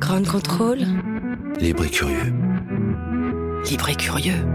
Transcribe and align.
Grand 0.00 0.26
contrôle. 0.26 0.80
Libre 1.60 1.84
et 1.84 1.90
curieux. 1.90 2.32
Libre 3.68 3.88
et 3.90 3.94
curieux. 3.94 4.46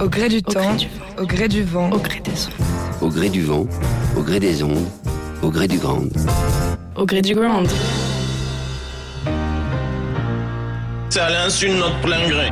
Au 0.00 0.08
gré 0.08 0.28
du 0.28 0.38
Au 0.38 0.40
temps, 0.40 0.60
gré 0.60 0.76
du 0.78 0.88
vent. 0.88 1.20
au 1.20 1.26
gré 1.26 1.48
du 1.48 1.62
vent, 1.62 1.90
Au 1.90 1.98
gré 1.98 2.20
des 2.20 2.46
ondes. 2.46 2.52
Au 3.00 3.08
gré 3.08 3.28
du 3.28 3.42
vent, 3.42 3.66
au 4.16 4.22
gré 4.22 4.40
des 4.40 4.62
ondes, 4.62 4.86
au 5.42 5.50
gré 5.50 5.68
du 5.68 5.78
grand. 5.78 6.02
Au 6.96 7.04
gré 7.04 7.20
du 7.22 7.34
ground. 7.34 7.68
C'est 11.10 11.20
à 11.20 11.30
l'insu 11.30 11.68
de 11.68 11.74
notre 11.74 12.00
plein 12.00 12.28
gré. 12.28 12.50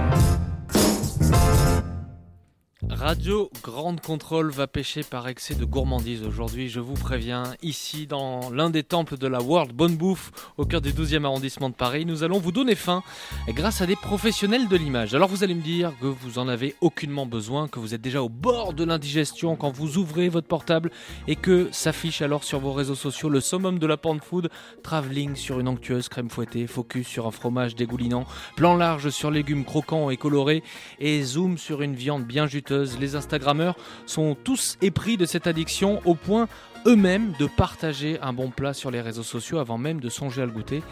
Radio 2.83 3.51
Grande 3.65 4.03
Contrôle 4.03 4.51
va 4.51 4.67
pêcher 4.67 5.03
par 5.03 5.27
excès 5.29 5.55
de 5.55 5.65
gourmandise 5.65 6.23
aujourd'hui, 6.23 6.69
je 6.69 6.79
vous 6.79 6.93
préviens. 6.93 7.55
Ici, 7.63 8.07
dans 8.07 8.51
l'un 8.51 8.69
des 8.69 8.83
temples 8.83 9.17
de 9.17 9.27
la 9.27 9.41
World 9.41 9.73
Bonne 9.73 9.97
Bouffe, 9.97 10.31
au 10.59 10.67
cœur 10.67 10.83
du 10.83 10.93
12e 10.93 11.25
arrondissement 11.25 11.71
de 11.71 11.75
Paris, 11.75 12.05
nous 12.05 12.23
allons 12.23 12.39
vous 12.39 12.53
donner 12.53 12.75
faim 12.75 13.03
grâce 13.49 13.81
à 13.81 13.87
des 13.87 13.97
professionnels 13.97 14.69
de 14.69 14.77
l'image. 14.77 15.15
Alors 15.15 15.31
vous 15.31 15.43
allez 15.43 15.55
me 15.55 15.63
dire 15.63 15.95
que 16.03 16.07
vous 16.07 16.39
en 16.39 16.49
avez 16.49 16.75
aucunement 16.83 17.25
besoin, 17.25 17.67
que 17.67 17.79
vous 17.79 17.95
êtes 17.95 18.03
déjà 18.03 18.23
au 18.23 18.29
bord 18.29 18.75
de 18.75 18.85
l'indigestion 18.85 19.57
quand 19.57 19.71
vous 19.71 19.97
ouvrez 19.97 20.29
votre 20.29 20.47
portable 20.47 20.91
et 21.29 21.37
que 21.37 21.71
s'affiche 21.73 22.21
alors 22.21 22.45
sur 22.45 22.61
vos 22.61 22.75
réseaux 22.75 22.95
sociaux 22.95 23.31
le 23.31 23.41
summum 23.41 23.79
de 23.79 23.87
la 23.87 23.97
pan 23.97 24.19
food, 24.19 24.51
travelling 24.83 25.35
sur 25.35 25.61
une 25.61 25.69
onctueuse 25.69 26.11
crème 26.11 26.29
fouettée, 26.29 26.67
focus 26.67 27.07
sur 27.07 27.27
un 27.27 27.31
fromage 27.31 27.75
dégoulinant, 27.75 28.27
plan 28.55 28.77
large 28.77 29.09
sur 29.09 29.31
légumes 29.31 29.65
croquants 29.65 30.11
et 30.11 30.19
colorés 30.19 30.63
et 31.01 31.23
zoom 31.23 31.57
sur 31.57 31.81
une 31.81 31.95
viande 31.95 32.25
bien 32.25 32.47
juteuse. 32.47 32.66
Les 32.71 33.17
Instagrammeurs 33.17 33.77
sont 34.07 34.37
tous 34.43 34.77
épris 34.83 35.17
de 35.17 35.27
cette 35.27 35.47
addiction 35.47 36.01
au 36.05 36.15
point 36.15 36.49
eux-mêmes 36.87 37.33
de 37.39 37.47
partager 37.47 38.19
un 38.23 38.33
bon 38.33 38.51
plat 38.51 38.73
sur 38.73 38.91
les 38.91 39.01
réseaux 39.01 39.25
sociaux 39.25 39.59
avant 39.59 39.77
même 39.77 40.01
de 40.01 40.09
songer 40.09 40.43
à 40.43 40.47
le 40.47 40.53
goûter. 40.53 40.83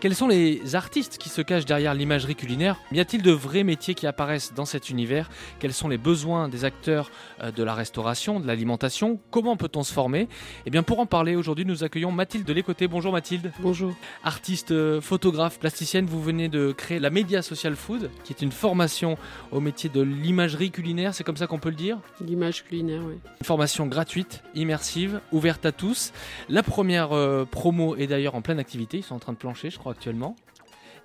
Quels 0.00 0.14
sont 0.14 0.28
les 0.28 0.74
artistes 0.74 1.18
qui 1.18 1.28
se 1.28 1.40
cachent 1.40 1.64
derrière 1.64 1.94
l'imagerie 1.94 2.34
culinaire 2.34 2.76
Y 2.92 3.00
a-t-il 3.00 3.22
de 3.22 3.30
vrais 3.30 3.64
métiers 3.64 3.94
qui 3.94 4.06
apparaissent 4.06 4.52
dans 4.54 4.64
cet 4.64 4.90
univers? 4.90 5.30
Quels 5.60 5.72
sont 5.72 5.88
les 5.88 5.98
besoins 5.98 6.48
des 6.48 6.64
acteurs 6.64 7.10
euh, 7.42 7.50
de 7.50 7.62
la 7.62 7.74
restauration, 7.74 8.40
de 8.40 8.46
l'alimentation? 8.46 9.20
Comment 9.30 9.56
peut-on 9.56 9.82
se 9.82 9.92
former? 9.92 10.28
Eh 10.66 10.70
bien 10.70 10.82
pour 10.82 10.98
en 10.98 11.06
parler 11.06 11.36
aujourd'hui 11.36 11.64
nous 11.64 11.84
accueillons 11.84 12.12
Mathilde 12.12 12.46
de 12.46 12.52
Lécoté. 12.52 12.88
Bonjour 12.88 13.12
Mathilde. 13.12 13.52
Bonjour. 13.60 13.94
Artiste, 14.24 14.72
euh, 14.72 15.00
photographe, 15.00 15.58
plasticienne, 15.58 16.06
vous 16.06 16.22
venez 16.22 16.48
de 16.48 16.72
créer 16.72 16.98
la 16.98 17.10
Media 17.10 17.42
Social 17.42 17.76
Food, 17.76 18.10
qui 18.24 18.32
est 18.32 18.42
une 18.42 18.52
formation 18.52 19.16
au 19.52 19.60
métier 19.60 19.88
de 19.88 20.00
l'imagerie 20.00 20.70
culinaire, 20.70 21.14
c'est 21.14 21.24
comme 21.24 21.36
ça 21.36 21.46
qu'on 21.46 21.58
peut 21.58 21.70
le 21.70 21.76
dire? 21.76 21.98
L'image 22.20 22.64
culinaire, 22.64 23.02
oui. 23.06 23.14
Une 23.40 23.46
formation 23.46 23.86
gratuite, 23.86 24.42
immersive, 24.54 25.20
ouverte 25.32 25.66
à 25.66 25.72
tous. 25.72 26.12
La 26.48 26.62
première 26.62 27.12
euh, 27.12 27.44
promo 27.44 27.96
est 27.96 28.06
d'ailleurs 28.06 28.34
en 28.34 28.42
pleine 28.42 28.58
activité, 28.58 28.98
ils 28.98 29.02
sont 29.02 29.14
en 29.14 29.20
train 29.20 29.32
de 29.32 29.38
plancher, 29.38 29.70
je 29.70 29.78
crois, 29.78 29.83
actuellement. 29.90 30.36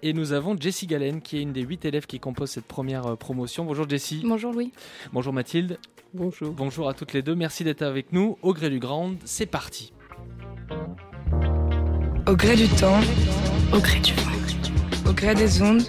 Et 0.01 0.13
nous 0.13 0.31
avons 0.31 0.55
Jessie 0.59 0.87
Galen, 0.87 1.21
qui 1.21 1.37
est 1.37 1.41
une 1.41 1.51
des 1.51 1.61
huit 1.61 1.83
élèves 1.83 2.05
qui 2.05 2.19
composent 2.19 2.51
cette 2.51 2.65
première 2.65 3.05
euh, 3.05 3.15
promotion. 3.15 3.65
Bonjour 3.65 3.87
Jessie. 3.89 4.21
Bonjour 4.25 4.53
Louis. 4.53 4.71
Bonjour 5.11 5.33
Mathilde. 5.33 5.77
Bonjour. 6.13 6.51
Bonjour 6.53 6.87
à 6.89 6.93
toutes 6.93 7.13
les 7.13 7.21
deux. 7.21 7.35
Merci 7.35 7.63
d'être 7.63 7.81
avec 7.81 8.13
nous. 8.13 8.37
Au 8.41 8.53
gré 8.53 8.69
du 8.69 8.79
grand, 8.79 9.11
c'est 9.25 9.45
parti. 9.45 9.91
au 12.27 12.35
gré 12.35 12.55
du 12.55 12.67
temps, 12.69 12.99
Au 13.73 13.79
gré 13.79 13.99
du 13.99 14.13
vent. 14.13 15.09
au 15.09 15.13
gré 15.13 15.35
des 15.35 15.61
ondes, 15.61 15.83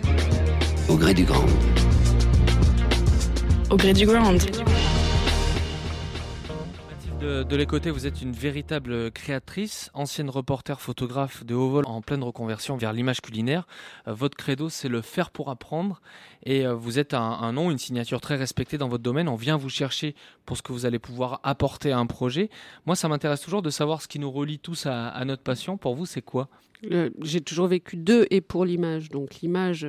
Au 0.89 0.97
gré 0.97 1.15
du 1.15 1.25
grand. 1.25 1.47
Au 3.71 3.77
gré 3.77 3.93
du 3.93 4.05
ground. 4.07 4.41
De, 7.21 7.43
de 7.43 7.91
vous 7.91 8.07
êtes 8.07 8.23
une 8.23 8.33
véritable 8.33 9.11
créatrice, 9.11 9.91
ancienne 9.93 10.31
reporter 10.31 10.81
photographe 10.81 11.45
de 11.45 11.55
haut 11.55 11.69
vol 11.69 11.85
en 11.87 12.01
pleine 12.01 12.23
reconversion 12.23 12.79
vers 12.79 12.95
l'image 12.95 13.21
culinaire. 13.21 13.67
Euh, 14.09 14.15
votre 14.15 14.39
credo, 14.39 14.71
c'est 14.71 14.89
le 14.89 15.03
faire 15.03 15.31
pour 15.31 15.51
apprendre. 15.51 16.01
Et 16.45 16.67
euh, 16.67 16.73
vous 16.73 16.99
êtes 16.99 17.13
un, 17.13 17.53
nom, 17.53 17.71
une 17.71 17.77
signature 17.77 18.23
très 18.23 18.37
respectée 18.37 18.79
dans 18.79 18.89
votre 18.89 19.03
domaine. 19.03 19.29
On 19.29 19.37
vient 19.37 19.59
vous 19.59 19.69
chercher 19.69 20.15
pour 20.47 20.57
ce 20.57 20.63
que 20.63 20.73
vous 20.73 20.87
allez 20.87 20.99
pouvoir 20.99 21.41
apporter 21.43 21.93
à 21.93 21.99
un 21.99 22.07
projet. 22.07 22.49
Moi, 22.87 22.97
ça 22.97 23.07
m'intéresse 23.09 23.43
toujours 23.43 23.61
de 23.61 23.71
savoir 23.71 24.01
ce 24.01 24.09
qui 24.09 24.19
nous 24.19 24.31
relie 24.31 24.59
tous 24.59 24.87
à, 24.87 25.23
notre 25.27 25.43
passion. 25.43 25.77
Pour 25.77 25.95
vous, 25.95 26.07
c'est 26.07 26.23
quoi? 26.23 26.49
J'ai 27.23 27.41
toujours 27.41 27.67
vécu 27.67 27.97
de 27.97 28.27
et 28.31 28.41
pour 28.41 28.65
l'image. 28.65 29.09
Donc 29.11 29.37
l'image, 29.43 29.87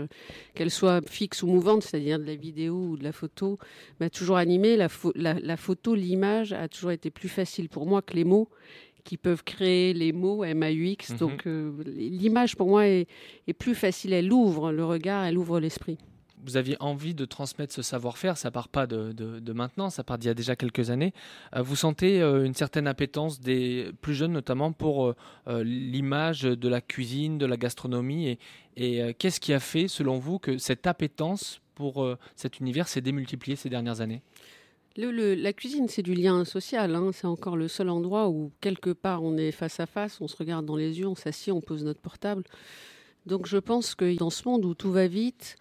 qu'elle 0.53 0.71
soit 0.71 1.01
fixe 1.09 1.41
ou 1.43 1.47
mouvante, 1.47 1.83
c'est-à-dire 1.83 2.19
de 2.19 2.25
la 2.25 2.35
vidéo 2.35 2.75
ou 2.75 2.97
de 2.97 3.03
la 3.03 3.11
photo, 3.11 3.57
m'a 3.99 4.09
toujours 4.09 4.37
animée. 4.37 4.75
La, 4.77 4.87
pho- 4.87 5.13
la- 5.15 5.39
la 5.39 5.57
photo, 5.57 5.95
l'image 5.95 6.53
a 6.53 6.67
toujours 6.67 6.91
été 6.91 7.09
plus 7.09 7.29
facile 7.29 7.69
pour 7.69 7.85
moi 7.87 8.01
que 8.01 8.13
les 8.13 8.23
mots 8.25 8.49
qui 9.03 9.17
peuvent 9.17 9.43
créer 9.43 9.93
les 9.93 10.11
mots 10.11 10.43
MAUX. 10.45 11.09
Mhm. 11.11 11.17
Donc 11.17 11.47
euh, 11.47 11.71
l'image 11.87 12.55
pour 12.55 12.67
moi 12.67 12.85
est, 12.87 13.07
est 13.47 13.53
plus 13.53 13.73
facile. 13.73 14.13
Elle 14.13 14.31
ouvre 14.31 14.71
le 14.71 14.85
regard, 14.85 15.23
elle 15.23 15.37
ouvre 15.37 15.59
l'esprit. 15.59 15.97
Vous 16.43 16.57
aviez 16.57 16.77
envie 16.79 17.13
de 17.13 17.25
transmettre 17.25 17.73
ce 17.73 17.81
savoir-faire, 17.81 18.37
ça 18.37 18.51
part 18.51 18.67
pas 18.67 18.87
de, 18.87 19.53
maintenant, 19.53 19.89
ça 19.89 20.03
part 20.03 20.17
d'il 20.17 20.27
y 20.27 20.31
a 20.31 20.33
déjà 20.33 20.55
quelques 20.55 20.89
années. 20.89 21.13
Euh, 21.55 21.61
vous 21.61 21.75
sentez 21.75 22.21
euh, 22.21 22.45
une 22.45 22.53
certaine 22.53 22.87
appétence 22.87 23.39
des 23.39 23.91
plus 24.01 24.13
jeunes, 24.13 24.33
notamment 24.33 24.71
pour 24.71 25.13
euh, 25.47 25.63
l'image 25.63 26.41
de 26.41 26.69
la 26.69 26.81
cuisine, 26.81 27.37
de 27.37 27.45
la 27.45 27.57
gastronomie. 27.57 28.37
Et, 28.77 29.13
qu'est-ce 29.19 29.39
qui 29.39 29.53
a 29.53 29.59
fait, 29.59 29.87
selon 29.87 30.17
vous, 30.17 30.39
que 30.39 30.57
cette 30.57 30.87
appétence 30.87 31.61
pour 31.75 32.07
cet 32.35 32.59
univers 32.59 32.87
s'est 32.87 33.01
démultipliée 33.01 33.55
ces 33.55 33.69
dernières 33.69 34.01
années? 34.01 34.21
La 34.97 35.53
cuisine, 35.53 35.87
c'est 35.87 36.01
du 36.01 36.13
lien 36.13 36.43
social. 36.45 36.95
hein. 36.95 37.11
C'est 37.13 37.27
encore 37.27 37.57
le 37.57 37.67
seul 37.67 37.89
endroit 37.89 38.29
où, 38.29 38.51
quelque 38.59 38.89
part, 38.89 39.23
on 39.23 39.37
est 39.37 39.51
face 39.51 39.79
à 39.79 39.85
face, 39.85 40.19
on 40.21 40.27
se 40.27 40.35
regarde 40.35 40.65
dans 40.65 40.75
les 40.75 40.99
yeux, 40.99 41.07
on 41.07 41.15
s'assied, 41.15 41.51
on 41.51 41.61
pose 41.61 41.83
notre 41.83 42.01
portable. 42.01 42.43
Donc, 43.25 43.47
je 43.47 43.57
pense 43.57 43.95
que 43.95 44.17
dans 44.17 44.29
ce 44.29 44.47
monde 44.47 44.65
où 44.65 44.73
tout 44.73 44.91
va 44.91 45.07
vite, 45.07 45.57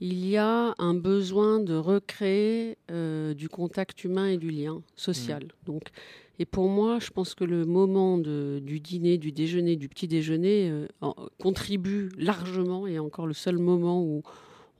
il 0.00 0.26
y 0.28 0.36
a 0.36 0.74
un 0.78 0.94
besoin 0.94 1.58
de 1.60 1.74
recréer 1.74 2.76
euh, 2.90 3.34
du 3.34 3.48
contact 3.48 4.04
humain 4.04 4.28
et 4.28 4.36
du 4.36 4.50
lien 4.50 4.82
social. 4.96 5.44
Donc, 5.66 5.84
et 6.38 6.44
pour 6.44 6.68
moi, 6.68 6.98
je 7.00 7.10
pense 7.10 7.34
que 7.34 7.42
le 7.44 7.64
moment 7.64 8.16
de- 8.16 8.60
du 8.62 8.78
dîner, 8.78 9.18
du 9.18 9.32
déjeuner, 9.32 9.74
du 9.74 9.88
petit 9.88 10.06
déjeuner 10.06 10.70
euh, 10.70 10.86
contribue 11.40 12.10
largement 12.16 12.86
et 12.86 12.98
encore 13.00 13.26
le 13.26 13.34
seul 13.34 13.58
moment 13.58 14.02
où 14.04 14.22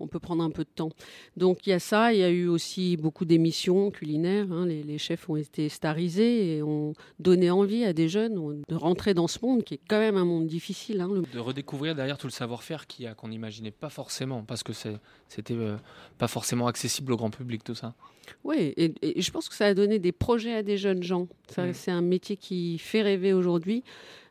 on 0.01 0.07
peut 0.07 0.19
prendre 0.21 0.43
un 0.43 0.51
peu 0.51 0.65
de 0.65 0.69
temps. 0.75 0.91
Donc 1.37 1.67
il 1.67 1.71
y 1.71 1.73
a 1.73 1.79
ça, 1.79 2.13
il 2.13 2.21
y 2.21 2.23
a 2.23 2.31
eu 2.31 2.47
aussi 2.49 2.97
beaucoup 2.97 3.25
d'émissions 3.25 3.91
culinaires. 3.91 4.51
hein. 4.53 4.67
Les, 4.67 4.83
les 4.83 4.99
chefs 4.99 5.29
ont 5.29 5.37
été 5.37 5.69
starisés 5.69 6.57
et 6.57 6.63
ont 6.63 6.93
donné 7.19 7.51
envie 7.51 7.85
à 7.85 7.93
des 7.93 8.09
jeunes 8.09 8.63
de 8.69 8.75
rentrer 8.75 9.15
dans 9.15 9.27
ce 9.29 9.39
monde 9.43 9.65
qui 9.65 9.75
est 9.75 9.81
quand 9.89 9.99
même 9.99 10.17
un 10.17 10.25
monde 10.25 10.47
difficile. 10.47 11.01
hein. 11.01 11.09
De 11.33 11.39
redécouvrir 11.39 11.95
derrière 11.95 12.19
tout 12.19 12.27
le 12.27 12.33
savoir-faire 12.33 12.87
qu'on 13.17 13.29
n'imaginait 13.29 13.71
pas 13.71 13.89
forcément, 13.91 14.43
parce 14.45 14.63
que 14.63 14.73
c'était 15.29 15.55
euh, 15.55 15.77
pas 16.19 16.29
forcément 16.29 16.67
accessible 16.67 17.13
au 17.13 17.17
grand 17.17 17.31
public, 17.31 17.65
tout 17.65 17.75
ça. 17.75 17.95
Oui, 18.45 18.75
et, 18.77 18.93
et 19.03 19.23
je 19.23 19.31
pense 19.31 19.49
que 19.49 19.55
ça 19.55 19.67
a 19.67 19.75
donné 19.75 19.99
des 19.99 20.13
projets 20.13 20.55
à 20.55 20.63
des 20.63 20.77
jeunes 20.77 21.03
gens. 21.03 21.29
Ça, 21.49 21.67
Mm. 21.67 21.73
C'est 21.75 21.91
un 21.91 22.03
métier 22.03 22.37
qui 22.37 22.79
fait 22.79 23.03
rêver 23.03 23.33
aujourd'hui. 23.33 23.83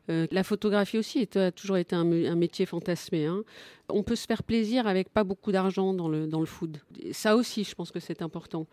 Euh, 0.09 0.25
la 0.31 0.43
photographie 0.43 0.97
aussi 0.97 1.19
est- 1.19 1.35
a 1.37 1.51
toujours 1.51 1.77
été 1.77 1.95
un, 1.95 2.03
métier 2.35 2.65
fantasmé. 2.65 3.25
hein. 3.25 3.43
On 3.89 4.03
peut 4.03 4.15
se 4.15 4.25
faire 4.25 4.43
plaisir 4.43 4.85
avec 4.87 5.09
pas 5.09 5.23
beaucoup 5.23 5.51
d'argent 5.51 5.93
dans 5.93 6.09
le, 6.09 6.27
dans 6.27 6.39
le 6.41 6.45
food. 6.45 6.77
Ça 7.11 7.35
aussi, 7.35 7.63
je 7.63 7.73
pense 7.75 7.91
que 7.91 7.99
c'est 7.99 8.21
important. 8.21 8.67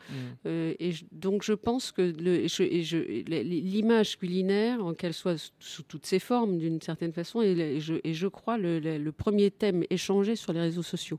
Euh, 0.46 0.74
et 0.78 0.92
je- 0.92 1.04
donc 1.12 1.42
je 1.44 1.52
pense 1.52 1.92
que 1.92 2.02
le- 2.02 2.44
et 2.44 2.48
je- 2.48 2.62
et 2.64 2.82
je- 2.82 2.96
et 2.98 3.22
l'image 3.44 4.18
culinaire, 4.18 4.78
qu'elle 4.98 5.14
soit 5.14 5.52
sous- 5.60 5.82
toutes 5.84 6.06
ses 6.06 6.18
formes 6.18 6.58
d'une 6.58 6.80
certaine 6.80 7.12
façon, 7.12 7.42
est, 7.42 7.52
et 7.58 7.80
je, 7.80 7.94
et 8.04 8.14
je 8.14 8.26
crois 8.26 8.58
le, 8.58 8.78
le- 8.80 8.98
le 8.98 9.12
premier 9.12 9.50
thème 9.50 9.84
échangé 9.90 10.34
sur 10.36 10.52
les 10.52 10.60
réseaux 10.60 10.82
sociaux. 10.82 11.18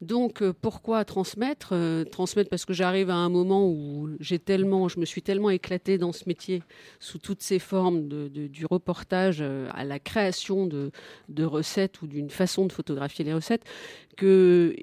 Donc 0.00 0.42
euh, 0.42 0.52
pourquoi 0.58 1.04
transmettre 1.04 1.70
Euh, 1.72 2.04
Transmettre 2.04 2.48
parce 2.48 2.64
que 2.64 2.72
j'arrive 2.72 3.10
à 3.10 3.16
un 3.16 3.28
moment 3.28 3.68
où 3.68 4.08
j'ai 4.18 4.38
tellement, 4.38 4.88
je 4.88 4.98
me 4.98 5.04
suis 5.04 5.22
tellement 5.22 5.50
éclatée 5.50 5.98
dans 5.98 6.12
ce 6.12 6.24
métier 6.26 6.62
sous 7.00 7.18
toutes 7.18 7.42
ses 7.42 7.58
formes, 7.58 8.08
du 8.08 8.66
reportage 8.66 9.38
euh, 9.40 9.68
à 9.72 9.84
la 9.84 9.98
création 9.98 10.66
de 10.66 11.44
recettes 11.44 12.02
ou 12.02 12.06
d'une 12.06 12.30
façon 12.30 12.66
de 12.66 12.72
photographier 12.72 13.24
les 13.24 13.34
recettes, 13.34 13.64
que 14.20 14.74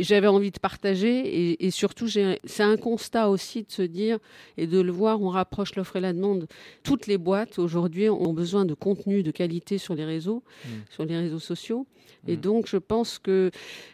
j'avais 0.00 0.26
envie 0.26 0.50
de 0.50 0.58
partager. 0.58 1.14
Et, 1.50 1.66
et 1.66 1.70
surtout, 1.70 2.08
c'est 2.08 2.62
un 2.62 2.76
constat 2.76 3.28
aussi 3.28 3.62
de 3.62 3.70
se 3.70 3.82
dire 3.82 4.18
et 4.56 4.66
de 4.66 4.80
le 4.80 4.92
voir, 4.92 5.20
on 5.20 5.28
rapproche 5.28 5.74
l'offre 5.76 5.96
et 5.96 6.00
la 6.00 6.12
demande. 6.12 6.46
Toutes 6.82 7.06
les 7.06 7.18
boîtes 7.18 7.58
aujourd'hui 7.58 8.08
ont 8.08 8.32
besoin 8.32 8.64
de 8.64 8.74
contenu 8.74 9.22
de 9.22 9.30
qualité 9.30 9.78
sur 9.78 9.94
les 9.94 10.04
réseaux, 10.04 10.42
Mm. 10.64 10.68
sur 10.90 11.04
les 11.04 11.16
réseaux 11.16 11.38
sociaux. 11.52 11.86
Et 12.26 12.36
Mm. 12.36 12.40
donc, 12.40 12.66
je 12.68 12.78
pense 12.78 13.18
que 13.18 13.50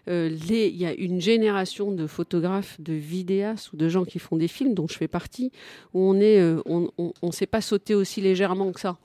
euh, 0.08 0.28
les- 0.48 0.68
il 0.68 0.76
y 0.76 0.86
a 0.86 0.94
une 0.94 1.20
génération 1.20 1.90
de 1.92 2.06
photographes, 2.06 2.80
de 2.80 2.92
vidéastes 2.94 3.72
ou 3.72 3.76
de 3.76 3.88
gens 3.88 4.04
qui 4.04 4.18
font 4.18 4.36
des 4.36 4.48
films, 4.48 4.74
dont 4.74 4.86
je 4.88 4.96
fais 4.96 5.08
partie, 5.08 5.50
où 5.94 6.00
on 6.10 6.16
est, 6.20 6.40
euh, 6.40 6.60
on, 6.66 6.90
on, 6.98 7.12
on 7.22 7.30
sait 7.32 7.46
pas 7.46 7.60
sauter 7.60 7.94
aussi 7.94 8.20
légèrement 8.20 8.70
que 8.72 8.80
ça. 8.80 8.96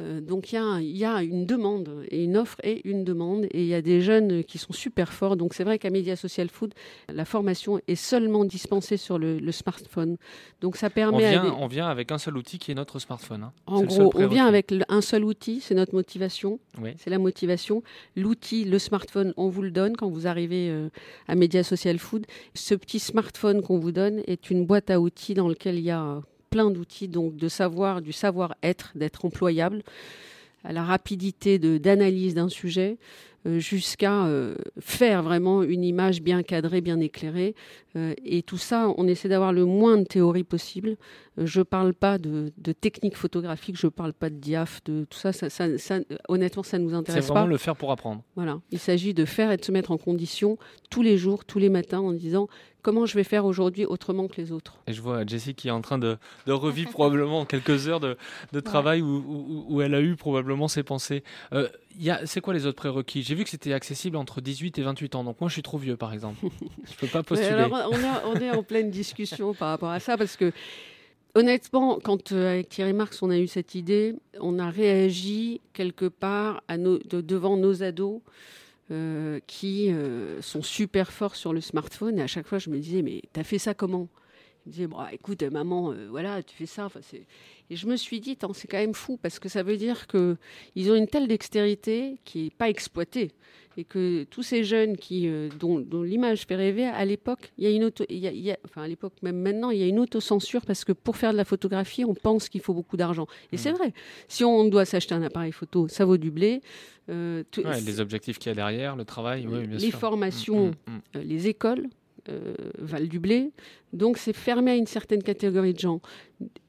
Euh, 0.00 0.20
donc 0.20 0.52
il 0.52 0.56
y, 0.96 1.04
a 1.04 1.20
y 1.22 1.26
une 1.26 1.44
demande 1.44 2.04
et 2.10 2.22
une 2.22 2.36
offre 2.36 2.56
et 2.62 2.88
une 2.88 3.02
demande 3.02 3.44
et 3.50 3.62
il 3.62 3.66
y 3.66 3.74
a 3.74 3.82
des 3.82 4.00
jeunes 4.00 4.44
qui 4.44 4.56
sont 4.58 4.72
super 4.72 5.12
forts. 5.12 5.36
Donc 5.36 5.54
c'est 5.54 5.64
vrai 5.64 5.78
qu'à 5.78 5.90
Media 5.90 6.14
Social 6.14 6.48
Food, 6.48 6.72
la 7.12 7.24
formation 7.24 7.80
est 7.88 7.96
seulement 7.96 8.44
dispensée 8.44 8.96
sur 8.96 9.18
le, 9.18 9.38
le 9.38 9.52
smartphone. 9.52 10.16
Donc 10.60 10.76
ça 10.76 10.88
permet 10.90 11.24
à 11.24 11.30
vient, 11.30 11.42
des- 11.44 11.50
on 11.50 11.66
vient 11.66 11.88
avec 11.88 12.12
un 12.12 12.18
seul 12.18 12.36
outil 12.36 12.58
qui 12.58 12.70
est 12.70 12.74
notre 12.74 12.98
smartphone. 13.00 13.42
hein. 13.42 13.52
en 13.66 13.82
gros, 13.82 14.12
on 14.14 14.26
vient 14.28 14.46
avec 14.46 14.70
le- 14.70 14.84
un 14.88 15.00
seul 15.00 15.24
outil, 15.24 15.60
c'est 15.60 15.74
notre 15.74 15.94
motivation. 15.94 16.60
Oui. 16.80 16.90
C'est 16.98 17.10
la 17.10 17.18
motivation. 17.18 17.82
L'outil, 18.14 18.64
le 18.64 18.78
smartphone, 18.78 19.34
on 19.36 19.48
vous 19.48 19.62
le 19.62 19.70
donne 19.70 19.96
quand 19.96 20.08
vous 20.08 20.26
arrivez 20.26 20.68
euh, 20.70 20.88
à 21.26 21.34
Media 21.34 21.64
Social 21.64 21.98
Food. 21.98 22.24
Ce 22.54 22.74
petit 22.74 23.00
smartphone 23.00 23.62
qu'on 23.62 23.78
vous 23.78 23.92
donne 23.92 24.22
est 24.26 24.50
une 24.50 24.64
boîte 24.64 24.90
à 24.90 25.00
outils 25.00 25.34
dans 25.34 25.48
laquelle 25.48 25.76
il 25.78 25.84
y 25.84 25.90
a 25.90 26.20
plein 26.50 26.70
d'outils, 26.70 27.08
donc 27.08 27.36
de 27.36 27.48
savoir, 27.48 28.02
du 28.02 28.12
savoir-être, 28.12 28.92
d'être 28.94 29.24
employable, 29.24 29.82
à 30.64 30.72
la 30.72 30.82
rapidité 30.82 31.58
d'analyse 31.58 32.34
d'un 32.34 32.48
sujet, 32.48 32.98
jusqu'à 33.46 34.24
euh, 34.26 34.54
faire 34.80 35.22
vraiment 35.22 35.62
une 35.62 35.84
image 35.84 36.22
bien 36.22 36.42
cadrée, 36.42 36.80
bien 36.80 37.00
éclairée. 37.00 37.54
Euh, 37.96 38.12
et 38.24 38.42
tout 38.42 38.58
ça, 38.58 38.92
on 38.98 39.06
essaie 39.08 39.28
d'avoir 39.28 39.52
le 39.52 39.64
moins 39.64 39.96
de 39.96 40.04
théorie 40.04 40.44
possible. 40.44 40.96
Euh, 41.38 41.46
je 41.46 41.60
ne 41.60 41.64
parle 41.64 41.94
pas 41.94 42.18
de, 42.18 42.52
de 42.58 42.72
technique 42.72 43.16
photographique, 43.16 43.76
je 43.78 43.86
ne 43.86 43.90
parle 43.90 44.12
pas 44.12 44.28
de 44.28 44.34
diaph, 44.36 44.80
de 44.84 45.06
tout 45.08 45.18
ça. 45.18 45.32
ça, 45.32 45.48
ça- 45.48 45.78
ça- 45.78 46.00
honnêtement, 46.28 46.62
ça 46.62 46.78
ne 46.78 46.84
nous 46.84 46.90
C'est 46.90 46.96
intéresse 46.96 47.26
vraiment 47.28 47.42
pas. 47.46 47.50
le 47.50 47.56
faire 47.56 47.76
pour 47.76 47.90
apprendre. 47.92 48.22
Voilà. 48.36 48.60
Il 48.70 48.78
s'agit 48.78 49.14
de 49.14 49.24
faire 49.24 49.50
et 49.52 49.56
de 49.56 49.64
se 49.64 49.72
mettre 49.72 49.90
en 49.90 49.98
condition 49.98 50.58
tous 50.90 51.02
les 51.02 51.16
jours, 51.16 51.44
tous 51.44 51.58
les 51.58 51.70
matins, 51.70 52.00
en 52.00 52.12
disant 52.12 52.48
comment 52.82 53.06
je 53.06 53.14
vais 53.14 53.24
faire 53.24 53.44
aujourd'hui 53.44 53.84
autrement 53.84 54.28
que 54.28 54.40
les 54.40 54.52
autres? 54.52 54.78
Et 54.86 54.92
je 54.92 55.00
vois 55.02 55.26
Jessie 55.26 55.54
qui 55.54 55.68
est 55.68 55.72
en 55.72 55.80
train 55.82 55.98
de, 55.98 56.16
de 56.46 56.52
revivre 56.52 56.90
probablement 56.90 57.44
quelques 57.44 57.88
heures 57.88 58.00
de, 58.00 58.16
de 58.52 58.60
travail 58.60 59.00
où, 59.02 59.06
où- 59.26 59.64
où 59.68 59.80
elle 59.82 59.94
a 59.94 60.00
eu 60.00 60.14
probablement 60.16 60.68
ses 60.68 60.82
pensées. 60.82 61.22
Euh, 61.52 61.68
c'est 62.26 62.40
quoi 62.40 62.54
les 62.54 62.64
autres 62.66 62.76
prérequis 62.76 63.22
J'ai 63.28 63.34
vu 63.34 63.44
que 63.44 63.50
c'était 63.50 63.74
accessible 63.74 64.16
entre 64.16 64.40
18 64.40 64.78
et 64.78 64.82
28 64.82 65.14
ans. 65.16 65.22
Donc 65.24 65.38
moi, 65.42 65.48
je 65.48 65.52
suis 65.52 65.62
trop 65.62 65.76
vieux, 65.76 65.98
par 65.98 66.14
exemple. 66.14 66.38
je 66.90 66.94
peux 66.96 67.06
pas 67.08 67.22
postuler. 67.22 67.50
alors, 67.52 67.90
on, 67.92 68.02
a- 68.02 68.22
on 68.26 68.34
est 68.40 68.50
en 68.50 68.62
pleine 68.62 68.90
discussion 68.90 69.52
par 69.52 69.68
rapport 69.68 69.90
à 69.90 70.00
ça 70.00 70.16
parce 70.16 70.36
que 70.36 70.50
honnêtement, 71.34 71.98
quand 72.02 72.32
euh, 72.32 72.52
avec 72.54 72.70
Thierry 72.70 72.94
Marx 72.94 73.22
on 73.22 73.28
a 73.30 73.38
eu 73.38 73.46
cette 73.46 73.74
idée, 73.74 74.14
on 74.40 74.58
a 74.58 74.70
réagi 74.70 75.60
quelque 75.74 76.06
part 76.06 76.62
à 76.68 76.78
nos- 76.78 76.98
de- 76.98 77.20
devant 77.20 77.56
nos 77.58 77.82
ados. 77.82 78.20
euh, 78.90 79.38
qui 79.46 79.92
euh, 79.92 80.40
sont 80.40 80.62
super 80.62 81.12
forts 81.12 81.36
sur 81.36 81.52
le 81.52 81.60
smartphone 81.60 82.18
et 82.18 82.22
à 82.22 82.26
chaque 82.26 82.46
fois 82.46 82.58
je 82.58 82.70
me 82.70 82.78
disais 82.78 83.02
mais 83.02 83.20
t'as 83.34 83.44
fait 83.44 83.58
ça 83.58 83.74
comment? 83.74 84.08
Me 84.68 84.72
disait 84.72 84.86
bon 84.86 84.98
écoute 85.12 85.42
maman 85.42 85.92
euh, 85.92 86.06
voilà 86.10 86.42
tu 86.42 86.54
fais 86.54 86.66
ça 86.66 86.86
Enfin, 86.86 87.00
c'est- 87.02 87.26
et 87.70 87.76
je 87.76 87.86
me 87.86 87.96
suis 87.96 88.20
dit 88.20 88.36
c'est 88.54 88.68
quand 88.68 88.78
même 88.78 88.94
fou 88.94 89.18
parce 89.20 89.38
que 89.38 89.48
ça 89.48 89.62
veut 89.62 89.76
dire 89.76 90.06
que 90.06 90.36
ils 90.76 90.90
ont 90.90 90.94
une 90.94 91.06
telle 91.08 91.26
dextérité 91.28 92.18
qui 92.24 92.46
est 92.46 92.54
pas 92.54 92.68
exploitée 92.68 93.30
et 93.76 93.84
que 93.84 94.24
tous 94.24 94.42
ces 94.42 94.64
jeunes 94.64 94.96
qui, 94.96 95.28
euh, 95.28 95.48
dont, 95.60 95.78
dont 95.78 96.02
l'image 96.02 96.46
fait 96.46 96.56
rêver, 96.56 96.84
à 96.86 97.04
l'époque, 97.04 97.52
il 97.58 97.62
y 97.64 97.66
a 97.68 97.70
une 97.70 97.84
auto, 97.84 98.04
il 98.08 98.18
y 98.18 98.26
a- 98.26 98.32
il 98.32 98.40
y 98.40 98.50
a- 98.50 98.58
enfin 98.64 98.82
à 98.82 98.88
l'époque 98.88 99.12
même 99.22 99.36
maintenant, 99.40 99.70
il 99.70 99.78
y 99.78 99.84
a 99.84 99.86
une 99.86 100.00
autocensure 100.00 100.62
parce 100.66 100.84
que 100.84 100.90
pour 100.92 101.16
faire 101.16 101.30
de 101.30 101.36
la 101.36 101.44
photographie, 101.44 102.04
on 102.04 102.14
pense 102.14 102.48
qu'il 102.48 102.60
faut 102.60 102.74
beaucoup 102.74 102.96
d'argent. 102.96 103.26
Et 103.52 103.56
c'est 103.56 103.70
vrai. 103.70 103.92
Si 104.26 104.42
on 104.44 104.64
doit 104.64 104.84
s'acheter 104.84 105.14
un 105.14 105.22
appareil 105.22 105.52
photo, 105.52 105.86
ça 105.86 106.04
vaut 106.04 106.16
du 106.16 106.32
blé. 106.32 106.60
Euh, 107.08 107.44
tout- 107.52 107.60
Ouais, 107.62 107.80
les 107.80 108.00
objectifs 108.00 108.38
qu'il 108.40 108.50
y 108.50 108.52
a 108.52 108.56
derrière, 108.56 108.96
le 108.96 109.04
travail, 109.04 109.46
oui, 109.46 109.66
bien 109.68 109.78
les 109.78 109.90
sûr. 109.90 109.98
formations, 110.00 110.66
Mm, 110.66 110.90
mm, 110.90 110.94
mm. 110.96 111.00
euh, 111.16 111.22
les 111.22 111.46
écoles 111.46 111.86
euh, 112.28 112.54
valent 112.78 113.06
du 113.06 113.18
blé. 113.18 113.50
Donc 113.92 114.18
c'est 114.18 114.32
fermé 114.32 114.72
à 114.72 114.76
une 114.76 114.86
certaine 114.86 115.22
catégorie 115.22 115.74
de 115.74 115.78
gens. 115.78 116.00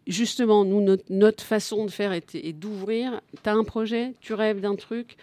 Justement, 0.07 0.65
nous, 0.65 0.97
notre, 1.09 1.43
façon 1.43 1.85
de 1.85 1.91
faire 1.91 2.13
est, 2.13 2.53
d'ouvrir. 2.53 3.21
Tu 3.43 3.49
as 3.49 3.53
un 3.53 3.63
projet, 3.63 4.15
tu 4.21 4.33
rêves 4.33 4.61
d'un 4.61 4.75
truc. 4.75 5.17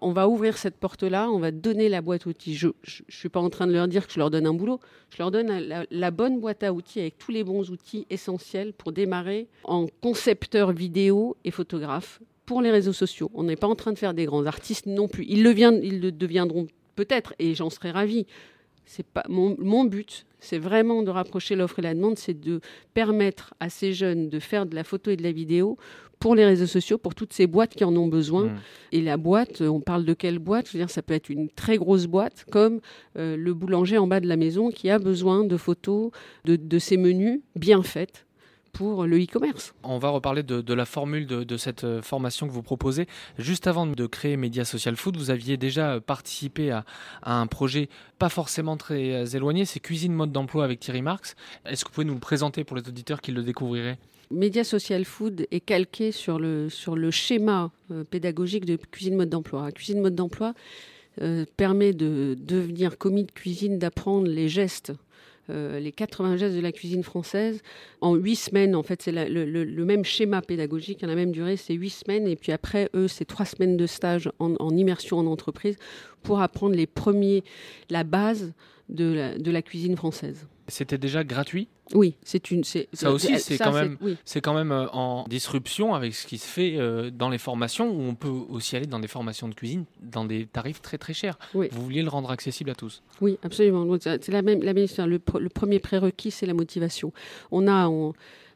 On 0.00 0.12
va 0.12 0.28
ouvrir 0.28 0.56
cette 0.58 0.76
porte-là, 0.76 1.28
on 1.30 1.40
va 1.40 1.50
donner 1.50 1.88
la 1.88 2.02
boîte 2.02 2.26
à 2.26 2.30
outils. 2.30 2.54
Je 2.54 2.68
ne 2.68 2.72
suis 3.08 3.28
pas 3.28 3.40
en 3.40 3.50
train 3.50 3.66
de 3.66 3.72
leur 3.72 3.88
dire 3.88 4.06
que 4.06 4.12
je 4.12 4.18
leur 4.18 4.30
donne 4.30 4.46
un 4.46 4.54
boulot. 4.54 4.78
Je 5.10 5.18
leur 5.18 5.32
donne 5.32 5.48
la, 5.90 6.10
bonne 6.12 6.38
boîte 6.38 6.62
à 6.62 6.72
outils 6.72 7.00
avec 7.00 7.18
tous 7.18 7.32
les 7.32 7.42
bons 7.42 7.70
outils 7.70 8.06
essentiels 8.08 8.72
pour 8.74 8.92
démarrer 8.92 9.48
en 9.64 9.86
concepteur 10.00 10.70
vidéo 10.70 11.36
et 11.44 11.50
photographe 11.50 12.20
pour 12.46 12.62
les 12.62 12.70
réseaux 12.70 12.92
sociaux. 12.92 13.30
On 13.34 13.42
n'est 13.42 13.56
pas 13.56 13.66
en 13.66 13.74
train 13.74 13.92
de 13.92 13.98
faire 13.98 14.14
des 14.14 14.26
grands 14.26 14.46
artistes 14.46 14.86
non 14.86 15.08
plus. 15.08 15.24
Ils 15.28 15.42
le, 15.42 15.58
ils 15.58 16.00
le 16.00 16.12
deviendront 16.12 16.68
peut-être 16.94 17.34
et 17.38 17.54
j'en 17.54 17.70
serais 17.70 17.90
ravie. 17.90 18.26
C'est 18.90 19.06
pas 19.06 19.22
mon, 19.28 19.54
mon 19.58 19.84
but, 19.84 20.24
c'est 20.40 20.58
vraiment 20.58 21.02
de 21.02 21.10
rapprocher 21.10 21.56
l'offre 21.56 21.78
et 21.78 21.82
la 21.82 21.94
demande, 21.94 22.16
c'est 22.16 22.38
de 22.38 22.60
permettre 22.94 23.52
à 23.60 23.68
ces 23.68 23.92
jeunes 23.92 24.30
de 24.30 24.38
faire 24.38 24.64
de 24.64 24.74
la 24.74 24.82
photo 24.82 25.10
et 25.10 25.16
de 25.16 25.22
la 25.22 25.30
vidéo 25.30 25.76
pour 26.18 26.34
les 26.34 26.46
réseaux 26.46 26.66
sociaux, 26.66 26.96
pour 26.96 27.14
toutes 27.14 27.34
ces 27.34 27.46
boîtes 27.46 27.74
qui 27.74 27.84
en 27.84 27.94
ont 27.94 28.08
besoin. 28.08 28.44
Mm. 28.44 28.60
Et 28.92 29.00
la 29.02 29.18
boîte, 29.18 29.60
on 29.60 29.80
parle 29.80 30.06
de 30.06 30.14
quelle 30.14 30.38
boîte? 30.38 30.68
Je 30.68 30.72
veux 30.72 30.78
dire, 30.78 30.90
ça 30.90 31.02
peut 31.02 31.12
être 31.12 31.28
une 31.28 31.50
très 31.50 31.76
grosse 31.76 32.06
boîte, 32.06 32.46
comme 32.50 32.80
euh, 33.18 33.36
le 33.36 33.52
boulanger 33.52 33.98
en 33.98 34.06
bas 34.06 34.20
de 34.20 34.26
la 34.26 34.36
maison 34.36 34.70
qui 34.70 34.88
a 34.88 34.98
besoin 34.98 35.44
de 35.44 35.56
photos 35.58 36.10
de, 36.46 36.56
de 36.56 36.78
ses 36.78 36.96
menus 36.96 37.40
bien 37.54 37.82
faites 37.82 38.24
pour 38.78 39.06
le 39.06 39.20
e-commerce. 39.20 39.74
On 39.82 39.98
va 39.98 40.10
reparler 40.10 40.44
de, 40.44 40.60
de 40.60 40.72
la 40.72 40.84
formule 40.84 41.26
de, 41.26 41.42
de 41.42 41.56
cette 41.56 41.82
euh, 41.82 42.00
formation 42.00 42.46
que 42.46 42.52
vous 42.52 42.62
proposez. 42.62 43.08
Juste 43.36 43.66
avant 43.66 43.88
de 43.88 44.06
créer 44.06 44.36
Media 44.36 44.64
Social 44.64 44.94
Food, 44.94 45.16
vous 45.16 45.30
aviez 45.30 45.56
déjà 45.56 45.94
euh, 45.94 46.00
participé 46.00 46.70
à, 46.70 46.84
à 47.22 47.40
un 47.40 47.48
projet 47.48 47.88
pas 48.20 48.28
forcément 48.28 48.76
très 48.76 49.14
euh, 49.14 49.24
éloigné, 49.26 49.64
c'est 49.64 49.80
Cuisine 49.80 50.12
Mode 50.12 50.30
d'Emploi 50.30 50.62
avec 50.62 50.78
Thierry 50.78 51.02
Marx. 51.02 51.34
Est-ce 51.66 51.84
que 51.84 51.90
vous 51.90 51.94
pouvez 51.94 52.06
nous 52.06 52.14
le 52.14 52.20
présenter 52.20 52.62
pour 52.62 52.76
les 52.76 52.88
auditeurs 52.88 53.20
qui 53.20 53.32
le 53.32 53.42
découvriraient? 53.42 53.98
Média 54.30 54.62
Social 54.62 55.04
Food 55.04 55.48
est 55.50 55.60
calqué 55.60 56.12
sur 56.12 56.38
le, 56.38 56.68
sur 56.68 56.94
le 56.94 57.10
schéma 57.10 57.72
euh, 57.90 58.04
pédagogique 58.04 58.64
de 58.64 58.76
cuisine 58.76 59.16
mode 59.16 59.30
d'emploi. 59.30 59.72
Cuisine 59.72 60.00
mode 60.00 60.14
d'emploi 60.14 60.54
euh, 61.20 61.44
permet 61.56 61.94
de 61.94 62.36
devenir 62.38 62.96
commis 62.96 63.24
de 63.24 63.32
cuisine, 63.32 63.80
d'apprendre 63.80 64.28
les 64.28 64.48
gestes, 64.48 64.92
euh, 65.50 65.80
les 65.80 65.92
80 65.92 66.36
gestes 66.36 66.56
de 66.56 66.60
la 66.60 66.72
cuisine 66.72 67.02
française 67.02 67.62
en 68.00 68.14
huit 68.14 68.36
semaines. 68.36 68.74
En 68.74 68.82
fait, 68.82 69.02
c'est 69.02 69.12
le, 69.12 69.84
même 69.84 70.04
schéma 70.04 70.42
pédagogique, 70.42 71.02
la 71.02 71.14
même 71.14 71.32
durée, 71.32 71.56
c'est 71.56 71.74
huit 71.74 71.90
semaines. 71.90 72.26
Et 72.26 72.36
puis 72.36 72.52
après, 72.52 72.90
eux, 72.94 73.08
c'est 73.08 73.24
trois 73.24 73.46
semaines 73.46 73.76
de 73.76 73.86
stage 73.86 74.30
en, 74.38 74.54
en 74.58 74.76
immersion 74.76 75.18
en 75.18 75.26
entreprise 75.26 75.76
pour 76.22 76.40
apprendre 76.40 76.74
les 76.74 76.86
premiers, 76.86 77.44
la 77.90 78.04
base 78.04 78.52
de 78.88 79.12
la, 79.12 79.38
de 79.38 79.50
la 79.50 79.62
cuisine 79.62 79.96
française. 79.96 80.46
C'était 80.70 80.98
déjà 80.98 81.24
gratuit? 81.24 81.68
Oui, 81.94 82.14
c'est 82.22 82.50
une. 82.50 82.62
c'est- 82.62 82.88
Ça 82.92 83.10
aussi, 83.10 83.38
c'est 83.38 83.56
quand 83.56 83.72
même- 83.72 83.96
oui. 84.02 84.16
C'est 84.26 84.42
quand 84.42 84.52
même 84.52 84.70
euh, 84.70 84.86
en 84.92 85.24
disruption 85.26 85.94
avec 85.94 86.14
ce 86.14 86.26
qui 86.26 86.36
se 86.36 86.46
fait 86.46 86.74
euh, 86.76 87.10
dans 87.10 87.30
les 87.30 87.38
formations, 87.38 87.90
où 87.90 88.02
on 88.02 88.14
peut 88.14 88.28
aussi 88.28 88.76
aller 88.76 88.86
dans 88.86 88.98
des 89.00 89.08
formations 89.08 89.48
de 89.48 89.54
cuisine 89.54 89.84
dans 90.02 90.26
des 90.26 90.44
tarifs 90.46 90.82
très 90.82 90.98
très 90.98 91.14
chers. 91.14 91.38
Oui. 91.54 91.68
Vous 91.72 91.82
vouliez 91.82 92.02
le 92.02 92.10
rendre 92.10 92.30
accessible 92.30 92.68
à 92.70 92.74
tous? 92.74 93.02
Oui, 93.22 93.38
absolument. 93.42 93.86
C'est 94.00 94.28
la 94.28 94.42
même, 94.42 94.62
la 94.62 94.74
même 94.74 94.84
histoire. 94.84 95.06
Le, 95.06 95.18
pr- 95.18 95.38
le 95.38 95.48
premier 95.48 95.78
prérequis, 95.78 96.30
c'est 96.30 96.44
la 96.46 96.54
motivation. 96.54 97.12
On 97.50 97.66
a, 97.66 97.88
on, 97.88 98.12